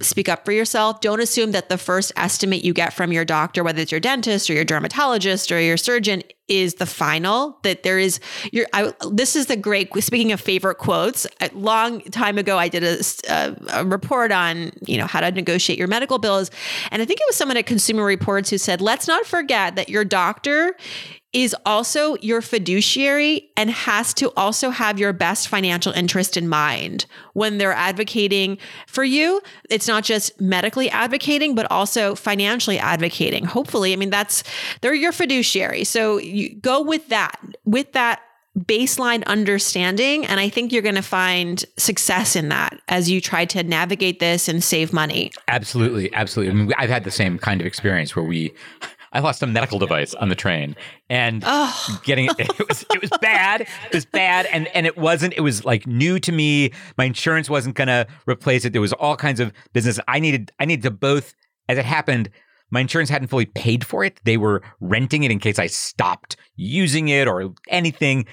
speak 0.00 0.28
up 0.28 0.44
for 0.44 0.52
yourself. 0.52 1.00
Don't 1.00 1.20
assume 1.20 1.52
that 1.52 1.68
the 1.68 1.78
first 1.78 2.12
estimate 2.16 2.64
you 2.64 2.72
get 2.72 2.92
from 2.92 3.12
your 3.12 3.24
doctor, 3.24 3.64
whether 3.64 3.80
it's 3.80 3.90
your 3.90 4.00
dentist 4.00 4.50
or 4.50 4.54
your 4.54 4.64
dermatologist 4.64 5.50
or 5.50 5.60
your 5.60 5.76
surgeon, 5.76 6.22
is 6.46 6.74
the 6.74 6.86
final. 6.86 7.58
That 7.62 7.82
there 7.82 7.98
is 7.98 8.20
your. 8.52 8.66
I, 8.72 8.92
this 9.10 9.36
is 9.36 9.46
the 9.46 9.56
great. 9.56 9.94
Speaking 10.02 10.32
of 10.32 10.40
favorite 10.40 10.78
quotes, 10.78 11.26
a 11.40 11.50
long 11.52 12.00
time 12.02 12.38
ago, 12.38 12.58
I 12.58 12.68
did 12.68 12.84
a, 12.84 12.98
a, 13.28 13.80
a 13.80 13.84
report 13.84 14.32
on 14.32 14.72
you 14.86 14.98
know 14.98 15.06
how 15.06 15.20
to 15.20 15.30
negotiate 15.30 15.78
your 15.78 15.88
medical 15.88 16.18
bills, 16.18 16.50
and 16.90 17.02
I 17.02 17.04
think 17.04 17.20
it 17.20 17.26
was 17.28 17.36
someone 17.36 17.56
at 17.56 17.66
Consumer 17.66 18.04
Reports 18.04 18.50
who 18.50 18.58
said, 18.58 18.80
"Let's 18.80 19.08
not 19.08 19.26
forget 19.26 19.76
that 19.76 19.88
your 19.88 20.04
doctor." 20.04 20.76
Is 21.34 21.54
also 21.66 22.16
your 22.22 22.40
fiduciary 22.40 23.50
and 23.56 23.70
has 23.70 24.14
to 24.14 24.32
also 24.34 24.70
have 24.70 24.98
your 24.98 25.12
best 25.12 25.48
financial 25.48 25.92
interest 25.92 26.38
in 26.38 26.48
mind 26.48 27.04
when 27.34 27.58
they're 27.58 27.72
advocating 27.72 28.56
for 28.86 29.04
you. 29.04 29.40
It's 29.68 29.86
not 29.86 30.04
just 30.04 30.40
medically 30.40 30.88
advocating, 30.88 31.54
but 31.54 31.70
also 31.70 32.14
financially 32.14 32.78
advocating. 32.78 33.44
Hopefully, 33.44 33.92
I 33.92 33.96
mean, 33.96 34.10
that's, 34.10 34.42
they're 34.80 34.94
your 34.94 35.12
fiduciary. 35.12 35.84
So 35.84 36.16
you 36.16 36.54
go 36.56 36.80
with 36.80 37.08
that, 37.08 37.38
with 37.64 37.92
that 37.92 38.22
baseline 38.58 39.24
understanding. 39.26 40.24
And 40.26 40.40
I 40.40 40.48
think 40.48 40.72
you're 40.72 40.82
going 40.82 40.94
to 40.94 41.02
find 41.02 41.62
success 41.76 42.34
in 42.36 42.48
that 42.48 42.80
as 42.88 43.10
you 43.10 43.20
try 43.20 43.44
to 43.44 43.62
navigate 43.62 44.18
this 44.18 44.48
and 44.48 44.64
save 44.64 44.92
money. 44.92 45.30
Absolutely. 45.46 46.12
Absolutely. 46.14 46.52
I 46.52 46.54
mean, 46.54 46.72
I've 46.76 46.90
had 46.90 47.04
the 47.04 47.10
same 47.10 47.38
kind 47.38 47.60
of 47.60 47.66
experience 47.66 48.16
where 48.16 48.24
we, 48.24 48.52
I 49.18 49.20
lost 49.20 49.42
a 49.42 49.48
medical 49.48 49.80
device 49.80 50.14
on 50.14 50.28
the 50.28 50.36
train 50.36 50.76
and 51.10 51.42
oh. 51.44 52.00
getting 52.04 52.26
it, 52.26 52.38
it 52.38 52.68
was 52.68 52.86
it 52.94 53.00
was 53.00 53.10
bad. 53.20 53.62
It 53.62 53.94
was 53.94 54.04
bad 54.04 54.46
and 54.46 54.68
and 54.68 54.86
it 54.86 54.96
wasn't 54.96 55.34
it 55.36 55.40
was 55.40 55.64
like 55.64 55.88
new 55.88 56.20
to 56.20 56.30
me. 56.30 56.70
My 56.96 57.04
insurance 57.04 57.50
wasn't 57.50 57.74
going 57.74 57.88
to 57.88 58.06
replace 58.28 58.64
it. 58.64 58.72
There 58.72 58.80
was 58.80 58.92
all 58.92 59.16
kinds 59.16 59.40
of 59.40 59.52
business 59.72 59.98
I 60.06 60.20
needed 60.20 60.52
I 60.60 60.66
needed 60.66 60.84
to 60.84 60.92
both 60.92 61.34
as 61.68 61.78
it 61.78 61.84
happened 61.84 62.30
my 62.70 62.78
insurance 62.80 63.10
hadn't 63.10 63.26
fully 63.26 63.46
paid 63.46 63.84
for 63.84 64.04
it. 64.04 64.20
They 64.22 64.36
were 64.36 64.62
renting 64.78 65.24
it 65.24 65.32
in 65.32 65.40
case 65.40 65.58
I 65.58 65.66
stopped 65.66 66.36
using 66.54 67.08
it 67.08 67.26
or 67.26 67.52
anything. 67.68 68.26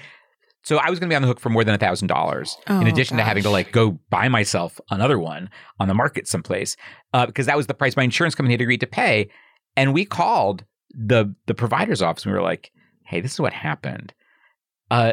So 0.62 0.76
I 0.76 0.88
was 0.90 1.00
going 1.00 1.08
to 1.08 1.12
be 1.12 1.16
on 1.16 1.22
the 1.22 1.28
hook 1.28 1.40
for 1.40 1.48
more 1.48 1.64
than 1.64 1.74
a 1.74 1.78
thousand 1.78 2.08
dollars, 2.08 2.56
in 2.68 2.74
oh, 2.74 2.86
addition 2.86 3.16
gosh. 3.16 3.24
to 3.24 3.28
having 3.28 3.42
to 3.44 3.50
like 3.50 3.72
go 3.72 3.98
buy 4.10 4.28
myself 4.28 4.80
another 4.90 5.18
one 5.18 5.48
on 5.80 5.88
the 5.88 5.94
market 5.94 6.28
someplace, 6.28 6.76
uh, 7.12 7.26
because 7.26 7.46
that 7.46 7.56
was 7.56 7.66
the 7.66 7.74
price 7.74 7.96
my 7.96 8.04
insurance 8.04 8.36
company 8.36 8.52
had 8.52 8.60
agreed 8.60 8.80
to 8.80 8.86
pay. 8.86 9.30
And 9.76 9.92
we 9.92 10.04
called 10.04 10.64
the 10.96 11.34
the 11.46 11.54
provider's 11.54 12.02
office 12.02 12.24
we 12.24 12.32
were 12.32 12.42
like, 12.42 12.72
"Hey, 13.04 13.20
this 13.20 13.34
is 13.34 13.40
what 13.40 13.52
happened. 13.52 14.14
Uh, 14.90 15.12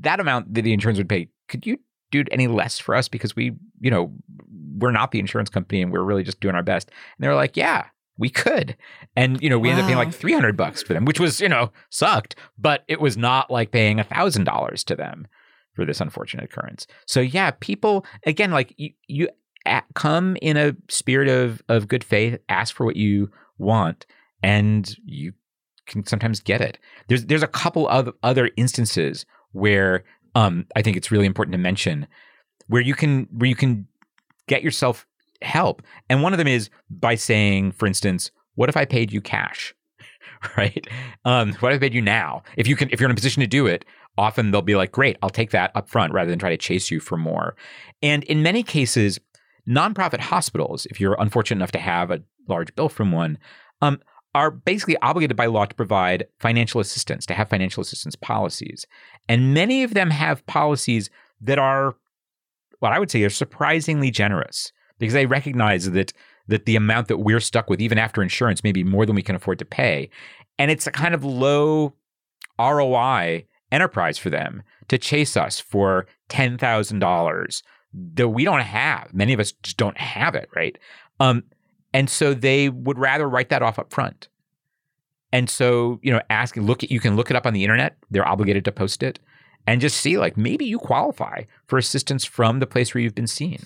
that 0.00 0.20
amount 0.20 0.54
that 0.54 0.62
the 0.62 0.72
insurance 0.72 0.98
would 0.98 1.08
pay, 1.08 1.28
could 1.48 1.66
you 1.66 1.78
do 2.12 2.24
any 2.30 2.46
less 2.46 2.78
for 2.78 2.94
us 2.94 3.08
because 3.08 3.34
we, 3.34 3.52
you 3.80 3.90
know, 3.90 4.12
we're 4.78 4.92
not 4.92 5.10
the 5.10 5.18
insurance 5.18 5.50
company 5.50 5.82
and 5.82 5.92
we're 5.92 6.02
really 6.02 6.22
just 6.22 6.40
doing 6.40 6.54
our 6.54 6.62
best." 6.62 6.88
And 6.88 7.24
they 7.24 7.28
were 7.28 7.34
like, 7.34 7.56
"Yeah, 7.56 7.86
we 8.16 8.30
could." 8.30 8.76
And 9.16 9.40
you 9.42 9.50
know, 9.50 9.58
we 9.58 9.68
wow. 9.68 9.72
ended 9.72 9.84
up 9.84 9.88
paying 9.88 9.98
like 9.98 10.14
three 10.14 10.32
hundred 10.32 10.56
bucks 10.56 10.82
for 10.82 10.94
them, 10.94 11.04
which 11.04 11.18
was 11.18 11.40
you 11.40 11.48
know 11.48 11.72
sucked, 11.90 12.36
but 12.56 12.84
it 12.86 13.00
was 13.00 13.16
not 13.16 13.50
like 13.50 13.72
paying 13.72 13.98
a 13.98 14.04
thousand 14.04 14.44
dollars 14.44 14.84
to 14.84 14.94
them 14.94 15.26
for 15.74 15.84
this 15.84 16.00
unfortunate 16.00 16.44
occurrence. 16.44 16.86
So 17.06 17.20
yeah, 17.20 17.50
people 17.50 18.06
again, 18.24 18.52
like 18.52 18.72
you, 18.76 18.90
you 19.08 19.28
come 19.94 20.36
in 20.40 20.56
a 20.56 20.76
spirit 20.88 21.28
of 21.28 21.62
of 21.68 21.88
good 21.88 22.04
faith, 22.04 22.38
ask 22.48 22.74
for 22.74 22.86
what 22.86 22.96
you 22.96 23.30
want, 23.58 24.06
and 24.42 24.96
you 25.04 25.32
can 25.86 26.04
sometimes 26.06 26.40
get 26.40 26.60
it. 26.60 26.78
There's 27.08 27.26
there's 27.26 27.42
a 27.42 27.48
couple 27.48 27.88
of 27.88 28.10
other 28.22 28.50
instances 28.56 29.24
where 29.52 30.04
um, 30.34 30.66
I 30.76 30.82
think 30.82 30.96
it's 30.96 31.10
really 31.10 31.26
important 31.26 31.52
to 31.52 31.58
mention 31.58 32.06
where 32.66 32.82
you 32.82 32.94
can 32.94 33.28
where 33.30 33.48
you 33.48 33.56
can 33.56 33.86
get 34.48 34.62
yourself 34.62 35.06
help, 35.42 35.82
and 36.08 36.22
one 36.22 36.32
of 36.32 36.38
them 36.38 36.48
is 36.48 36.70
by 36.90 37.14
saying, 37.14 37.72
for 37.72 37.86
instance, 37.86 38.30
what 38.54 38.68
if 38.68 38.76
I 38.76 38.84
paid 38.84 39.12
you 39.12 39.20
cash? 39.20 39.74
right? 40.56 40.86
Um, 41.24 41.52
what 41.54 41.72
if 41.72 41.76
I 41.76 41.78
paid 41.78 41.94
you 41.94 42.02
now? 42.02 42.42
If 42.56 42.66
you 42.66 42.76
can, 42.76 42.90
if 42.90 43.00
you're 43.00 43.08
in 43.08 43.12
a 43.12 43.16
position 43.16 43.40
to 43.40 43.46
do 43.46 43.66
it, 43.66 43.84
often 44.18 44.50
they'll 44.50 44.62
be 44.62 44.76
like, 44.76 44.92
"Great, 44.92 45.16
I'll 45.22 45.30
take 45.30 45.50
that 45.50 45.70
up 45.74 45.88
front," 45.88 46.12
rather 46.12 46.30
than 46.30 46.38
try 46.38 46.50
to 46.50 46.56
chase 46.56 46.90
you 46.90 47.00
for 47.00 47.16
more. 47.16 47.56
And 48.02 48.24
in 48.24 48.42
many 48.42 48.62
cases, 48.62 49.18
nonprofit 49.68 50.20
hospitals, 50.20 50.86
if 50.86 51.00
you're 51.00 51.16
unfortunate 51.18 51.58
enough 51.58 51.72
to 51.72 51.78
have 51.78 52.10
a 52.10 52.22
large 52.48 52.74
bill 52.74 52.88
from 52.88 53.12
one, 53.12 53.38
um, 53.82 54.00
are 54.36 54.50
basically 54.50 54.98
obligated 54.98 55.34
by 55.34 55.46
law 55.46 55.64
to 55.64 55.74
provide 55.74 56.26
financial 56.38 56.78
assistance, 56.78 57.24
to 57.24 57.32
have 57.32 57.48
financial 57.48 57.80
assistance 57.80 58.14
policies. 58.14 58.86
And 59.30 59.54
many 59.54 59.82
of 59.82 59.94
them 59.94 60.10
have 60.10 60.44
policies 60.44 61.08
that 61.40 61.58
are 61.58 61.96
what 62.80 62.92
I 62.92 62.98
would 62.98 63.10
say 63.10 63.22
are 63.22 63.30
surprisingly 63.30 64.10
generous 64.10 64.72
because 64.98 65.14
they 65.14 65.24
recognize 65.24 65.90
that 65.90 66.12
that 66.48 66.66
the 66.66 66.76
amount 66.76 67.08
that 67.08 67.16
we're 67.16 67.40
stuck 67.40 67.70
with 67.70 67.80
even 67.80 67.96
after 67.96 68.22
insurance 68.22 68.62
may 68.62 68.72
be 68.72 68.84
more 68.84 69.06
than 69.06 69.16
we 69.16 69.22
can 69.22 69.34
afford 69.34 69.58
to 69.58 69.64
pay. 69.64 70.10
And 70.58 70.70
it's 70.70 70.86
a 70.86 70.92
kind 70.92 71.14
of 71.14 71.24
low 71.24 71.94
ROI 72.58 73.46
enterprise 73.72 74.18
for 74.18 74.28
them 74.28 74.62
to 74.88 74.98
chase 74.98 75.34
us 75.36 75.58
for 75.58 76.06
$10,000 76.28 77.62
that 78.14 78.28
we 78.28 78.44
don't 78.44 78.60
have. 78.60 79.14
Many 79.14 79.32
of 79.32 79.40
us 79.40 79.52
just 79.62 79.78
don't 79.78 79.98
have 79.98 80.34
it, 80.34 80.48
right? 80.54 80.78
Um, 81.20 81.42
and 81.96 82.10
so 82.10 82.34
they 82.34 82.68
would 82.68 82.98
rather 82.98 83.26
write 83.26 83.48
that 83.48 83.62
off 83.62 83.78
up 83.78 83.90
front. 83.90 84.28
And 85.32 85.48
so, 85.48 85.98
you 86.02 86.12
know, 86.12 86.20
ask, 86.28 86.54
look 86.54 86.84
at, 86.84 86.90
you 86.90 87.00
can 87.00 87.16
look 87.16 87.30
it 87.30 87.36
up 87.36 87.46
on 87.46 87.54
the 87.54 87.64
internet. 87.64 87.96
They're 88.10 88.28
obligated 88.28 88.66
to 88.66 88.72
post 88.72 89.02
it 89.02 89.18
and 89.66 89.80
just 89.80 89.96
see 89.96 90.18
like 90.18 90.36
maybe 90.36 90.66
you 90.66 90.78
qualify 90.78 91.44
for 91.66 91.78
assistance 91.78 92.26
from 92.26 92.60
the 92.60 92.66
place 92.66 92.92
where 92.92 93.00
you've 93.00 93.14
been 93.14 93.26
seen. 93.26 93.64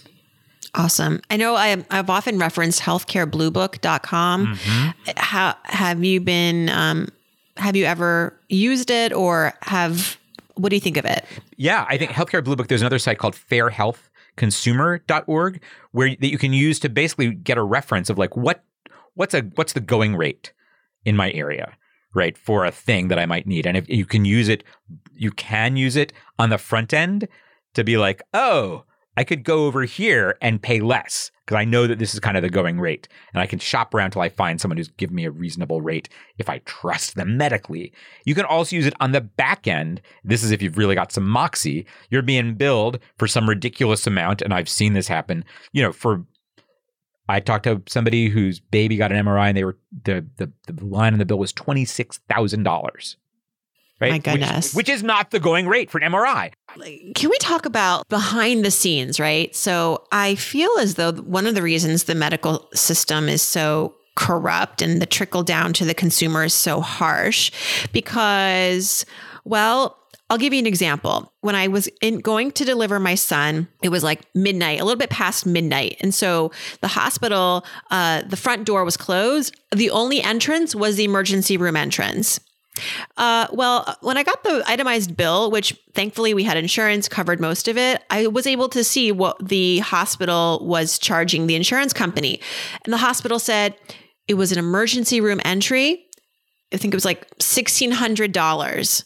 Awesome. 0.76 1.20
I 1.28 1.36
know 1.36 1.56
I, 1.56 1.84
have 1.90 2.08
often 2.08 2.38
referenced 2.38 2.80
healthcarebluebook.com. 2.82 4.46
Mm-hmm. 4.46 5.10
How 5.16 5.56
have 5.64 6.04
you 6.04 6.20
been, 6.20 6.68
um, 6.68 7.08
have 7.56 7.74
you 7.74 7.84
ever 7.84 8.38
used 8.48 8.92
it 8.92 9.12
or 9.12 9.54
have, 9.62 10.16
what 10.54 10.68
do 10.68 10.76
you 10.76 10.80
think 10.80 10.98
of 10.98 11.04
it? 11.04 11.24
Yeah, 11.56 11.84
I 11.88 11.98
think 11.98 12.12
Healthcare 12.12 12.44
Blue 12.44 12.54
Book, 12.54 12.68
there's 12.68 12.80
another 12.80 13.00
site 13.00 13.18
called 13.18 13.34
Fair 13.34 13.70
Health 13.70 14.08
consumer.org 14.36 15.62
where 15.92 16.16
that 16.16 16.30
you 16.30 16.38
can 16.38 16.52
use 16.52 16.78
to 16.80 16.88
basically 16.88 17.34
get 17.34 17.58
a 17.58 17.62
reference 17.62 18.10
of 18.10 18.18
like 18.18 18.36
what 18.36 18.64
what's 19.14 19.34
a 19.34 19.42
what's 19.54 19.72
the 19.72 19.80
going 19.80 20.16
rate 20.16 20.52
in 21.04 21.16
my 21.16 21.30
area 21.32 21.76
right 22.14 22.36
for 22.36 22.64
a 22.64 22.72
thing 22.72 23.08
that 23.08 23.18
I 23.18 23.26
might 23.26 23.46
need? 23.46 23.66
And 23.66 23.76
if 23.76 23.88
you 23.88 24.06
can 24.06 24.24
use 24.24 24.48
it 24.48 24.64
you 25.14 25.30
can 25.30 25.76
use 25.76 25.96
it 25.96 26.12
on 26.38 26.50
the 26.50 26.58
front 26.58 26.92
end 26.92 27.28
to 27.74 27.84
be 27.84 27.96
like 27.96 28.22
oh 28.34 28.84
I 29.20 29.24
could 29.24 29.44
go 29.44 29.66
over 29.66 29.82
here 29.82 30.38
and 30.40 30.62
pay 30.62 30.80
less 30.80 31.30
because 31.44 31.58
I 31.60 31.66
know 31.66 31.86
that 31.86 31.98
this 31.98 32.14
is 32.14 32.20
kind 32.20 32.38
of 32.38 32.42
the 32.42 32.48
going 32.48 32.80
rate. 32.80 33.06
And 33.34 33.42
I 33.42 33.46
can 33.46 33.58
shop 33.58 33.92
around 33.92 34.12
till 34.12 34.22
I 34.22 34.30
find 34.30 34.58
someone 34.58 34.78
who's 34.78 34.88
giving 34.88 35.14
me 35.14 35.26
a 35.26 35.30
reasonable 35.30 35.82
rate 35.82 36.08
if 36.38 36.48
I 36.48 36.62
trust 36.64 37.16
them 37.16 37.36
medically. 37.36 37.92
You 38.24 38.34
can 38.34 38.46
also 38.46 38.76
use 38.76 38.86
it 38.86 38.94
on 38.98 39.12
the 39.12 39.20
back 39.20 39.68
end. 39.68 40.00
This 40.24 40.42
is 40.42 40.52
if 40.52 40.62
you've 40.62 40.78
really 40.78 40.94
got 40.94 41.12
some 41.12 41.28
moxie. 41.28 41.84
You're 42.08 42.22
being 42.22 42.54
billed 42.54 42.98
for 43.18 43.26
some 43.26 43.46
ridiculous 43.46 44.06
amount. 44.06 44.40
And 44.40 44.54
I've 44.54 44.70
seen 44.70 44.94
this 44.94 45.08
happen, 45.08 45.44
you 45.70 45.82
know, 45.82 45.92
for 45.92 46.24
I 47.28 47.40
talked 47.40 47.64
to 47.64 47.82
somebody 47.88 48.30
whose 48.30 48.58
baby 48.58 48.96
got 48.96 49.12
an 49.12 49.22
MRI 49.22 49.48
and 49.48 49.56
they 49.56 49.64
were 49.64 49.76
the 50.04 50.24
the, 50.38 50.50
the 50.66 50.82
line 50.82 51.12
on 51.12 51.18
the 51.18 51.26
bill 51.26 51.38
was 51.38 51.52
twenty 51.52 51.84
six 51.84 52.20
thousand 52.30 52.62
dollars 52.62 53.18
right? 54.00 54.12
My 54.12 54.18
goodness. 54.18 54.74
Which, 54.74 54.88
which, 54.88 54.94
is 54.94 55.02
not 55.02 55.30
the 55.30 55.40
going 55.40 55.68
rate 55.68 55.90
for 55.90 55.98
an 55.98 56.12
MRI. 56.12 56.52
Can 57.14 57.30
we 57.30 57.38
talk 57.38 57.66
about 57.66 58.08
behind 58.08 58.64
the 58.64 58.70
scenes, 58.70 59.20
right? 59.20 59.54
So 59.54 60.04
I 60.10 60.34
feel 60.36 60.70
as 60.80 60.94
though 60.94 61.12
one 61.12 61.46
of 61.46 61.54
the 61.54 61.62
reasons 61.62 62.04
the 62.04 62.14
medical 62.14 62.68
system 62.74 63.28
is 63.28 63.42
so 63.42 63.94
corrupt 64.16 64.82
and 64.82 65.00
the 65.00 65.06
trickle 65.06 65.42
down 65.42 65.72
to 65.74 65.84
the 65.84 65.94
consumer 65.94 66.44
is 66.44 66.54
so 66.54 66.80
harsh 66.80 67.50
because, 67.92 69.06
well, 69.44 69.96
I'll 70.28 70.38
give 70.38 70.52
you 70.52 70.60
an 70.60 70.66
example. 70.66 71.32
When 71.40 71.56
I 71.56 71.66
was 71.66 71.88
in, 72.00 72.20
going 72.20 72.52
to 72.52 72.64
deliver 72.64 73.00
my 73.00 73.16
son, 73.16 73.66
it 73.82 73.88
was 73.88 74.04
like 74.04 74.20
midnight, 74.32 74.80
a 74.80 74.84
little 74.84 74.98
bit 74.98 75.10
past 75.10 75.44
midnight. 75.44 75.96
And 76.00 76.14
so 76.14 76.52
the 76.82 76.88
hospital, 76.88 77.64
uh, 77.90 78.22
the 78.22 78.36
front 78.36 78.64
door 78.64 78.84
was 78.84 78.96
closed. 78.96 79.56
The 79.74 79.90
only 79.90 80.22
entrance 80.22 80.72
was 80.72 80.94
the 80.94 81.04
emergency 81.04 81.56
room 81.56 81.74
entrance. 81.74 82.38
Uh, 83.16 83.46
well, 83.52 83.96
when 84.00 84.16
I 84.16 84.22
got 84.22 84.42
the 84.44 84.62
itemized 84.66 85.16
bill, 85.16 85.50
which 85.50 85.78
thankfully 85.94 86.34
we 86.34 86.44
had 86.44 86.56
insurance 86.56 87.08
covered 87.08 87.40
most 87.40 87.68
of 87.68 87.76
it, 87.76 88.02
I 88.10 88.26
was 88.26 88.46
able 88.46 88.68
to 88.70 88.84
see 88.84 89.12
what 89.12 89.36
the 89.46 89.78
hospital 89.78 90.60
was 90.62 90.98
charging 90.98 91.46
the 91.46 91.54
insurance 91.54 91.92
company. 91.92 92.40
And 92.84 92.92
the 92.92 92.98
hospital 92.98 93.38
said 93.38 93.76
it 94.28 94.34
was 94.34 94.52
an 94.52 94.58
emergency 94.58 95.20
room 95.20 95.40
entry. 95.44 96.06
I 96.72 96.76
think 96.76 96.94
it 96.94 96.96
was 96.96 97.04
like 97.04 97.28
$1,600. 97.38 99.04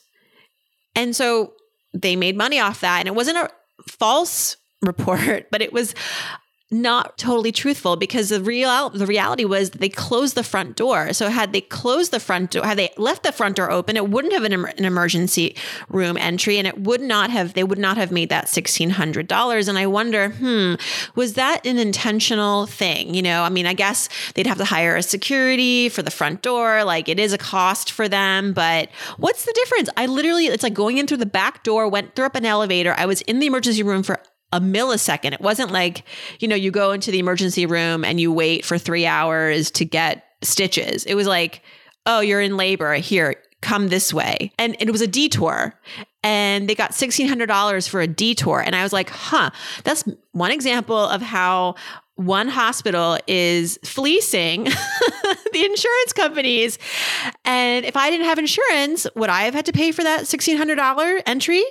And 0.97 1.17
so 1.17 1.55
they 1.93 2.17
made 2.17 2.37
money 2.37 2.61
off 2.61 2.81
that. 2.81 2.99
And 2.99 3.09
it 3.09 3.15
wasn't 3.15 3.39
a 3.39 3.51
false 3.89 4.57
report, 4.83 5.51
but 5.51 5.63
it 5.63 5.73
was 5.73 5.95
not 6.71 7.17
totally 7.19 7.53
truthful 7.53 7.97
because 7.97 8.31
the 8.31 8.43
real 8.43 8.91
the 8.91 9.07
reality 9.07 9.45
was 9.45 9.71
they 9.71 9.89
closed 9.89 10.35
the 10.35 10.43
front 10.43 10.77
door. 10.77 11.13
So 11.13 11.29
had 11.29 11.53
they 11.53 11.61
closed 11.61 12.11
the 12.11 12.19
front 12.19 12.53
door, 12.53 12.65
had 12.65 12.79
they 12.79 12.91
left 12.97 13.23
the 13.23 13.33
front 13.33 13.57
door 13.57 13.71
open, 13.71 13.97
it 13.97 14.09
wouldn't 14.09 14.33
have 14.33 14.43
been 14.43 14.53
an 14.53 14.85
emergency 14.85 15.57
room 15.89 16.17
entry, 16.17 16.59
and 16.59 16.67
it 16.67 16.81
would 16.81 17.01
not 17.01 17.31
have 17.31 17.55
they 17.55 17.65
would 17.65 17.79
not 17.79 17.97
have 17.97 18.11
made 18.11 18.31
that 18.31 18.49
sixteen 18.49 18.91
hundred 18.91 19.29
dollars. 19.29 19.69
And 19.69 19.79
I 19.79 19.87
wonder, 19.87 20.31
hmm, 20.31 20.75
was 21.15 21.35
that 21.35 21.65
an 21.67 21.79
intentional 21.79 22.67
thing? 22.67 23.15
You 23.15 23.23
know, 23.23 23.43
I 23.43 23.51
mean, 23.51 23.67
I 23.67 23.75
guess 23.75 24.09
they'd 24.35 24.47
have 24.47 24.59
to 24.59 24.65
hire 24.65 24.97
a 24.97 25.03
security 25.03 25.89
for 25.89 26.03
the 26.03 26.11
front 26.11 26.43
door. 26.43 26.83
Like 26.85 27.09
it 27.09 27.21
is 27.21 27.33
a 27.33 27.39
cost 27.39 27.93
for 27.93 28.09
them, 28.09 28.53
but 28.53 28.89
what's 29.19 29.45
the 29.45 29.53
difference? 29.53 29.91
I 29.97 30.07
literally, 30.07 30.47
it's 30.47 30.63
like 30.63 30.75
going 30.75 30.99
in 30.99 31.07
through 31.07 31.19
the 31.19 31.27
back 31.27 31.63
door, 31.63 31.89
went 31.89 32.15
through 32.15 32.27
up 32.27 32.37
an 32.37 32.47
elevator. 32.47 32.95
I 32.97 33.07
was 33.07 33.21
in 33.23 33.39
the 33.39 33.47
emergency 33.47 33.83
room 33.83 34.03
for 34.03 34.21
a 34.55 34.61
millisecond. 34.61 35.33
It 35.33 35.41
wasn't 35.41 35.73
like, 35.73 36.05
you 36.39 36.47
know, 36.47 36.55
you 36.55 36.71
go 36.71 36.93
into 36.93 37.11
the 37.11 37.19
emergency 37.19 37.67
room 37.67 38.05
and 38.05 38.21
you 38.21 38.33
wait 38.33 38.65
for 38.65 38.79
three 38.79 39.05
hours 39.05 39.71
to 39.73 39.85
get 39.85 40.25
stitches. 40.43 41.05
It 41.05 41.17
was 41.17 41.27
like, 41.27 41.63
oh, 42.07 42.21
you're 42.21 42.41
in 42.41 42.57
labor. 42.57 42.95
Here, 42.95 43.35
come 43.63 43.89
this 43.89 44.15
way. 44.15 44.53
And 44.57 44.77
it 44.79 44.93
was 44.93 45.01
a 45.01 45.09
detour. 45.09 45.75
And 46.23 46.69
they 46.69 46.77
got 46.77 46.93
$1,600 46.93 47.89
for 47.89 48.01
a 48.01 48.07
detour. 48.07 48.61
And 48.61 48.77
I 48.77 48.85
was 48.85 48.93
like, 48.93 49.11
huh, 49.11 49.51
that's 49.83 50.05
one 50.31 50.53
example 50.53 50.97
of 50.99 51.21
how 51.21 51.75
one 52.15 52.47
hospital 52.47 53.19
is 53.27 53.77
fleecing 53.85 54.65
the 55.53 55.65
insurance 55.65 56.13
companies. 56.15 56.79
And 57.45 57.85
if 57.85 57.97
I 57.97 58.09
didn't 58.11 58.27
have 58.27 58.39
insurance, 58.39 59.09
would 59.17 59.31
I 59.31 59.43
have 59.43 59.55
had 59.55 59.67
to 59.67 59.73
pay 59.73 59.91
for 59.91 60.05
that 60.05 60.23
$1,600 60.23 61.23
entry? 61.27 61.65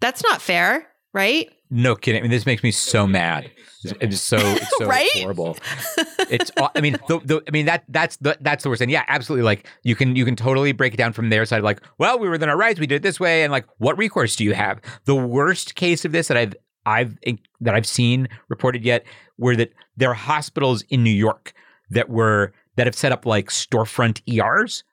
That's 0.00 0.24
not 0.24 0.42
fair, 0.42 0.88
right? 1.12 1.48
No 1.76 1.96
kidding. 1.96 2.20
I 2.20 2.22
mean, 2.22 2.30
this 2.30 2.46
makes 2.46 2.62
me 2.62 2.70
so 2.70 3.04
mad. 3.04 3.50
It's 3.82 4.20
so 4.20 4.36
it's 4.38 4.78
so 4.78 4.86
right? 4.86 5.10
horrible. 5.14 5.56
It's. 6.30 6.52
I 6.56 6.80
mean, 6.80 6.96
the, 7.08 7.18
the, 7.18 7.42
I 7.48 7.50
mean 7.50 7.66
that 7.66 7.82
that's 7.88 8.16
the 8.18 8.38
that's 8.40 8.62
the 8.62 8.68
worst. 8.68 8.80
And 8.80 8.92
yeah, 8.92 9.02
absolutely. 9.08 9.42
Like 9.42 9.66
you 9.82 9.96
can 9.96 10.14
you 10.14 10.24
can 10.24 10.36
totally 10.36 10.70
break 10.70 10.94
it 10.94 10.98
down 10.98 11.12
from 11.12 11.30
their 11.30 11.44
side. 11.44 11.64
Like, 11.64 11.80
well, 11.98 12.16
we 12.16 12.28
were 12.28 12.32
within 12.32 12.48
our 12.48 12.56
rights. 12.56 12.78
We 12.78 12.86
did 12.86 12.94
it 12.94 13.02
this 13.02 13.18
way, 13.18 13.42
and 13.42 13.50
like, 13.50 13.66
what 13.78 13.98
recourse 13.98 14.36
do 14.36 14.44
you 14.44 14.54
have? 14.54 14.80
The 15.06 15.16
worst 15.16 15.74
case 15.74 16.04
of 16.04 16.12
this 16.12 16.28
that 16.28 16.36
I've 16.36 16.54
I've 16.86 17.18
that 17.60 17.74
I've 17.74 17.86
seen 17.86 18.28
reported 18.48 18.84
yet 18.84 19.04
were 19.36 19.56
that 19.56 19.72
there 19.96 20.10
are 20.10 20.14
hospitals 20.14 20.82
in 20.90 21.02
New 21.02 21.10
York 21.10 21.54
that 21.90 22.08
were 22.08 22.52
that 22.76 22.86
have 22.86 22.94
set 22.94 23.10
up 23.10 23.26
like 23.26 23.48
storefront 23.48 24.22
ERs 24.32 24.84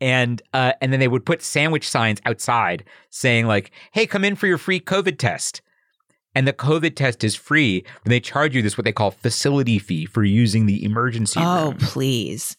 and 0.00 0.42
uh, 0.54 0.74
and 0.80 0.92
then 0.92 1.00
they 1.00 1.08
would 1.08 1.26
put 1.26 1.42
sandwich 1.42 1.88
signs 1.88 2.20
outside 2.24 2.84
saying 3.08 3.48
like, 3.48 3.72
"Hey, 3.90 4.06
come 4.06 4.24
in 4.24 4.36
for 4.36 4.46
your 4.46 4.58
free 4.58 4.78
COVID 4.78 5.18
test." 5.18 5.60
And 6.34 6.46
the 6.46 6.52
COVID 6.52 6.94
test 6.94 7.24
is 7.24 7.34
free, 7.34 7.84
and 8.04 8.12
they 8.12 8.20
charge 8.20 8.54
you 8.54 8.62
this 8.62 8.78
what 8.78 8.84
they 8.84 8.92
call 8.92 9.10
facility 9.10 9.78
fee 9.78 10.06
for 10.06 10.24
using 10.24 10.66
the 10.66 10.84
emergency 10.84 11.40
oh, 11.42 11.70
room. 11.70 11.78
please. 11.78 12.56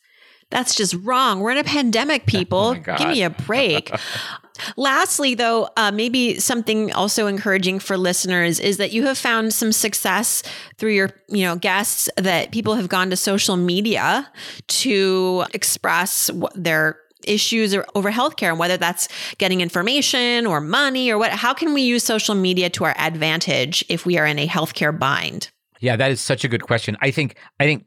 That's 0.50 0.76
just 0.76 0.94
wrong. 0.96 1.40
We're 1.40 1.52
in 1.52 1.58
a 1.58 1.64
pandemic, 1.64 2.26
people. 2.28 2.76
oh 2.78 2.96
Give 2.98 3.08
me 3.08 3.24
a 3.24 3.30
break. 3.30 3.92
Lastly, 4.78 5.34
though, 5.34 5.70
uh, 5.78 5.92
maybe 5.92 6.40
something 6.40 6.94
also 6.94 7.26
encouraging 7.26 7.80
for 7.80 7.98
listeners 7.98 8.60
is 8.60 8.78
that 8.78 8.92
you 8.92 9.06
have 9.08 9.18
found 9.18 9.54
some 9.54 9.72
success 9.72 10.44
through 10.78 10.92
your, 10.92 11.10
you 11.30 11.44
know, 11.44 11.56
guests 11.56 12.10
that 12.18 12.52
people 12.52 12.76
have 12.76 12.90
gone 12.90 13.10
to 13.10 13.16
social 13.16 13.58
media 13.58 14.30
to 14.68 15.46
express 15.54 16.30
their 16.54 17.00
issues 17.28 17.76
over 17.96 18.12
healthcare 18.12 18.50
and 18.50 18.60
whether 18.60 18.78
that's 18.78 19.08
getting 19.38 19.62
information 19.62 20.46
or 20.46 20.62
money 20.62 21.12
or 21.12 21.18
what 21.18 21.32
how 21.32 21.54
can 21.54 21.74
we 21.74 21.82
use 21.82 22.04
social 22.04 22.36
media 22.36 22.70
to 22.70 22.86
our 22.86 22.96
advantage 22.98 23.84
if 23.90 24.06
we 24.06 24.18
are 24.18 24.26
in 24.26 24.40
a 24.40 24.48
healthcare 24.48 24.98
bind? 24.98 25.50
Yeah 25.80 25.96
that 25.96 26.12
is 26.12 26.22
such 26.22 26.44
a 26.44 26.48
good 26.48 26.64
question. 26.64 26.98
I 27.02 27.12
think 27.12 27.38
i 27.60 27.66
think 27.66 27.86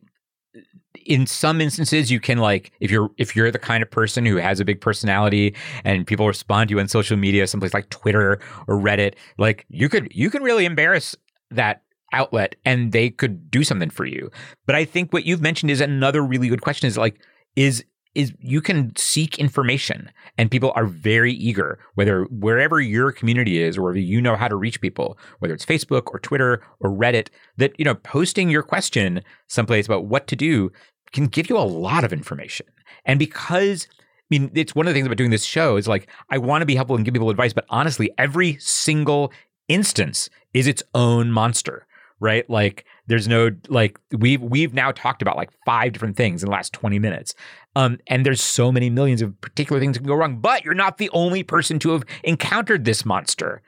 in 1.07 1.27
some 1.27 1.61
instances 1.61 2.11
you 2.11 2.19
can 2.19 2.39
like 2.39 2.73
if 2.81 2.91
you're 2.91 3.11
if 3.19 3.37
you're 3.37 3.51
the 3.51 3.59
kind 3.59 3.83
of 3.83 3.91
person 3.91 4.25
who 4.25 4.37
has 4.37 4.59
a 4.59 4.65
big 4.65 4.81
personality 4.81 5.55
and 5.85 6.07
people 6.07 6.27
respond 6.27 6.69
to 6.69 6.75
you 6.75 6.81
on 6.81 6.89
social 6.89 7.17
media 7.17 7.47
someplace 7.47 7.75
like 7.75 7.91
twitter 7.91 8.41
or 8.67 8.79
reddit 8.79 9.15
like 9.37 9.67
you 9.69 9.91
could 9.91 10.09
you 10.15 10.31
can 10.31 10.43
really 10.43 10.65
embarrass 10.65 11.15
that 11.51 11.85
outlet 12.15 12.57
and 12.65 12.93
they 12.93 13.11
could 13.11 13.51
do 13.51 13.65
something 13.65 13.91
for 13.91 14.07
you. 14.07 14.31
But 14.67 14.77
i 14.77 14.85
think 14.85 15.13
what 15.13 15.27
you've 15.27 15.43
mentioned 15.43 15.71
is 15.71 15.81
another 15.81 16.23
really 16.23 16.49
good 16.49 16.63
question 16.63 16.87
is 16.87 16.97
like 16.97 17.21
is 17.57 17.85
is 18.15 18.33
you 18.41 18.61
can 18.61 18.95
seek 18.97 19.39
information 19.39 20.11
and 20.39 20.51
people 20.51 20.73
are 20.75 20.87
very 20.87 21.33
eager 21.33 21.79
whether 21.95 22.25
wherever 22.25 22.81
your 22.81 23.13
community 23.13 23.63
is 23.63 23.77
or 23.77 23.83
whether 23.83 23.99
you 23.99 24.21
know 24.21 24.37
how 24.37 24.49
to 24.49 24.57
reach 24.57 24.81
people 24.81 25.19
whether 25.39 25.55
it's 25.55 25.65
facebook 25.65 26.05
or 26.13 26.19
twitter 26.19 26.63
or 26.81 26.91
reddit 26.91 27.29
that 27.57 27.73
you 27.79 27.85
know 27.85 27.95
posting 27.95 28.51
your 28.51 28.63
question 28.63 29.23
someplace 29.49 29.87
about 29.87 30.07
what 30.07 30.27
to 30.27 30.37
do 30.37 30.71
can 31.13 31.27
give 31.27 31.49
you 31.49 31.57
a 31.57 31.61
lot 31.61 32.05
of 32.05 32.13
information 32.13 32.67
and 33.05 33.19
because 33.19 33.89
I 33.91 34.39
mean, 34.39 34.51
it's 34.55 34.75
one 34.75 34.87
of 34.87 34.95
the 34.95 34.97
things 34.97 35.07
about 35.07 35.19
doing 35.19 35.31
this 35.31 35.45
show 35.45 35.77
is 35.77 35.87
like, 35.87 36.09
I 36.31 36.39
want 36.39 36.63
to 36.63 36.67
be 36.67 36.75
helpful 36.75 36.97
and 36.97 37.05
give 37.05 37.13
people 37.13 37.29
advice, 37.29 37.53
but 37.53 37.67
honestly, 37.69 38.11
every 38.17 38.57
single 38.59 39.31
instance 39.69 40.31
is 40.55 40.67
its 40.67 40.83
own 40.95 41.31
monster 41.31 41.87
right? 42.21 42.49
Like 42.49 42.85
there's 43.07 43.29
no 43.29 43.51
like 43.69 43.99
we've 44.13 44.41
we've 44.41 44.75
now 44.75 44.93
talked 44.93 45.23
about 45.23 45.37
like 45.37 45.51
five 45.67 45.93
different 45.93 46.17
things 46.17 46.43
in 46.43 46.49
the 46.49 46.53
last 46.53 46.73
20 46.73 46.99
minutes. 46.99 47.35
Um, 47.77 47.99
and 48.07 48.25
there's 48.25 48.43
so 48.43 48.71
many 48.73 48.89
millions 48.91 49.21
of 49.21 49.39
particular 49.41 49.81
things 49.81 49.95
that 49.95 50.01
can 50.01 50.09
go 50.09 50.15
wrong, 50.15 50.39
but 50.39 50.65
you're 50.65 50.75
not 50.75 50.99
the 50.99 51.11
only 51.11 51.43
person 51.43 51.79
to 51.81 51.91
have 51.91 52.05
encountered 52.23 52.85
this 52.85 53.05
monster 53.05 53.63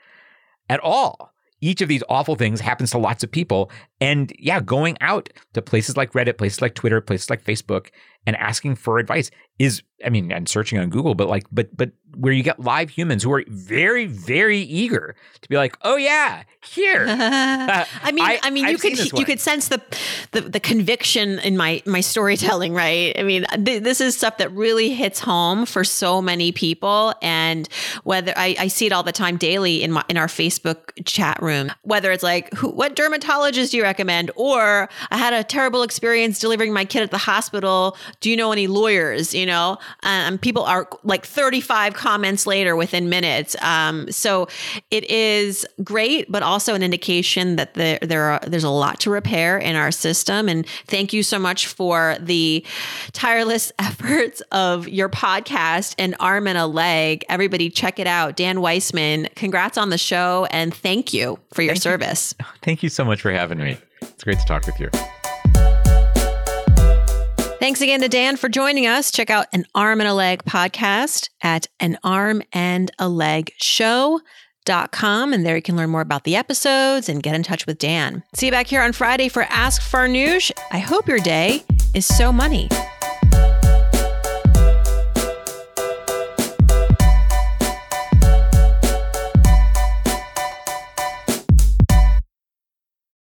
at 0.69 0.79
all. 0.79 1.33
Each 1.59 1.81
of 1.81 1.89
these 1.89 2.03
awful 2.07 2.35
things 2.35 2.61
happens 2.61 2.91
to 2.91 2.99
lots 2.99 3.23
of 3.23 3.31
people. 3.31 3.71
And 3.99 4.31
yeah, 4.37 4.59
going 4.59 4.95
out 5.01 5.29
to 5.53 5.61
places 5.61 5.97
like 5.97 6.13
Reddit, 6.13 6.37
places 6.37 6.61
like 6.61 6.75
Twitter, 6.75 7.01
places 7.01 7.29
like 7.29 7.43
Facebook, 7.43 7.87
and 8.27 8.35
asking 8.35 8.75
for 8.75 8.99
advice 8.99 9.31
is, 9.59 9.81
I 10.05 10.09
mean, 10.09 10.31
and 10.31 10.47
searching 10.47 10.79
on 10.79 10.89
Google, 10.89 11.15
but 11.15 11.27
like, 11.27 11.45
but, 11.51 11.75
but 11.75 11.91
where 12.15 12.33
you 12.33 12.43
get 12.43 12.59
live 12.59 12.89
humans 12.89 13.23
who 13.23 13.31
are 13.33 13.43
very, 13.47 14.05
very 14.05 14.59
eager 14.59 15.15
to 15.41 15.49
be 15.49 15.55
like, 15.55 15.77
oh 15.81 15.95
yeah, 15.95 16.43
here. 16.61 17.05
I 17.09 18.11
mean, 18.11 18.23
I, 18.23 18.39
I 18.43 18.49
mean, 18.49 18.65
I've 18.65 18.71
you 18.71 18.77
could 18.77 19.19
you 19.19 19.25
could 19.25 19.39
sense 19.39 19.67
the, 19.69 19.81
the, 20.31 20.41
the 20.41 20.59
conviction 20.59 21.39
in 21.39 21.57
my 21.57 21.81
my 21.85 22.01
storytelling, 22.01 22.73
right? 22.73 23.17
I 23.17 23.23
mean, 23.23 23.45
th- 23.63 23.83
this 23.83 24.01
is 24.01 24.17
stuff 24.17 24.37
that 24.37 24.51
really 24.51 24.89
hits 24.89 25.19
home 25.19 25.65
for 25.65 25.83
so 25.83 26.21
many 26.21 26.51
people, 26.51 27.13
and 27.21 27.67
whether 28.03 28.33
I, 28.35 28.55
I 28.59 28.67
see 28.67 28.85
it 28.85 28.91
all 28.91 29.03
the 29.03 29.11
time, 29.11 29.37
daily 29.37 29.83
in 29.83 29.91
my 29.91 30.03
in 30.09 30.17
our 30.17 30.27
Facebook 30.27 31.05
chat 31.05 31.41
room, 31.41 31.71
whether 31.83 32.11
it's 32.11 32.23
like, 32.23 32.53
who, 32.53 32.69
what 32.69 32.95
dermatologist 32.95 33.71
do 33.71 33.77
you 33.77 33.83
recommend, 33.83 34.31
or 34.35 34.89
I 35.11 35.17
had 35.17 35.33
a 35.33 35.43
terrible 35.43 35.83
experience 35.83 36.39
delivering 36.39 36.73
my 36.73 36.85
kid 36.85 37.03
at 37.03 37.11
the 37.11 37.17
hospital. 37.17 37.97
Do 38.19 38.29
you 38.29 38.37
know 38.37 38.51
any 38.51 38.67
lawyers? 38.67 39.33
You 39.33 39.45
know, 39.47 39.77
um, 40.03 40.37
people 40.37 40.63
are 40.63 40.87
like 41.03 41.25
thirty 41.25 41.61
five 41.61 41.93
comments 41.93 42.45
later 42.45 42.75
within 42.75 43.09
minutes. 43.09 43.55
Um, 43.61 44.11
so 44.11 44.47
it 44.91 45.09
is 45.09 45.65
great, 45.83 46.31
but 46.31 46.43
also 46.43 46.73
an 46.73 46.83
indication 46.83 47.55
that 47.55 47.73
there, 47.73 47.99
there 48.01 48.23
are, 48.23 48.39
there's 48.45 48.63
a 48.63 48.69
lot 48.69 48.99
to 49.01 49.09
repair 49.09 49.57
in 49.57 49.75
our 49.75 49.91
system. 49.91 50.49
And 50.49 50.67
thank 50.87 51.13
you 51.13 51.23
so 51.23 51.39
much 51.39 51.67
for 51.67 52.17
the 52.19 52.65
tireless 53.13 53.71
efforts 53.79 54.41
of 54.51 54.87
your 54.87 55.09
podcast, 55.09 55.95
An 55.97 56.15
Arm 56.19 56.47
and 56.47 56.57
a 56.57 56.67
Leg. 56.67 57.25
Everybody 57.29 57.69
check 57.69 57.99
it 57.99 58.07
out. 58.07 58.35
Dan 58.35 58.57
Weissmann, 58.57 59.33
congrats 59.35 59.77
on 59.77 59.89
the 59.89 59.97
show 59.97 60.47
and 60.51 60.73
thank 60.73 61.13
you 61.13 61.39
for 61.53 61.61
your 61.61 61.73
thank 61.73 61.83
service. 61.83 62.35
You. 62.39 62.45
Thank 62.61 62.83
you 62.83 62.89
so 62.89 63.05
much 63.05 63.21
for 63.21 63.31
having 63.31 63.59
me. 63.59 63.77
It's 64.01 64.23
great 64.23 64.39
to 64.39 64.45
talk 64.45 64.65
with 64.65 64.79
you. 64.79 64.89
Thanks 67.59 67.81
again 67.81 68.01
to 68.01 68.07
Dan 68.07 68.37
for 68.37 68.49
joining 68.49 68.85
us. 68.85 69.11
Check 69.11 69.31
out 69.31 69.47
an 69.51 69.65
arm 69.73 69.99
and 69.99 70.07
a 70.07 70.13
leg 70.13 70.43
podcast 70.43 71.29
at 71.41 71.67
an 71.79 71.97
arm 72.03 72.43
and 72.53 72.91
a 72.99 73.09
leg 73.09 73.51
show.com. 73.57 75.33
And 75.33 75.43
there 75.43 75.55
you 75.55 75.63
can 75.63 75.75
learn 75.75 75.89
more 75.89 76.01
about 76.01 76.23
the 76.23 76.35
episodes 76.35 77.09
and 77.09 77.23
get 77.23 77.33
in 77.33 77.41
touch 77.41 77.65
with 77.65 77.79
Dan. 77.79 78.23
See 78.35 78.45
you 78.45 78.51
back 78.51 78.67
here 78.67 78.81
on 78.81 78.93
Friday 78.93 79.27
for 79.27 79.41
Ask 79.43 79.81
Farnoosh. 79.81 80.51
I 80.71 80.77
hope 80.77 81.07
your 81.07 81.19
day 81.19 81.63
is 81.95 82.05
so 82.05 82.31
money. 82.31 82.69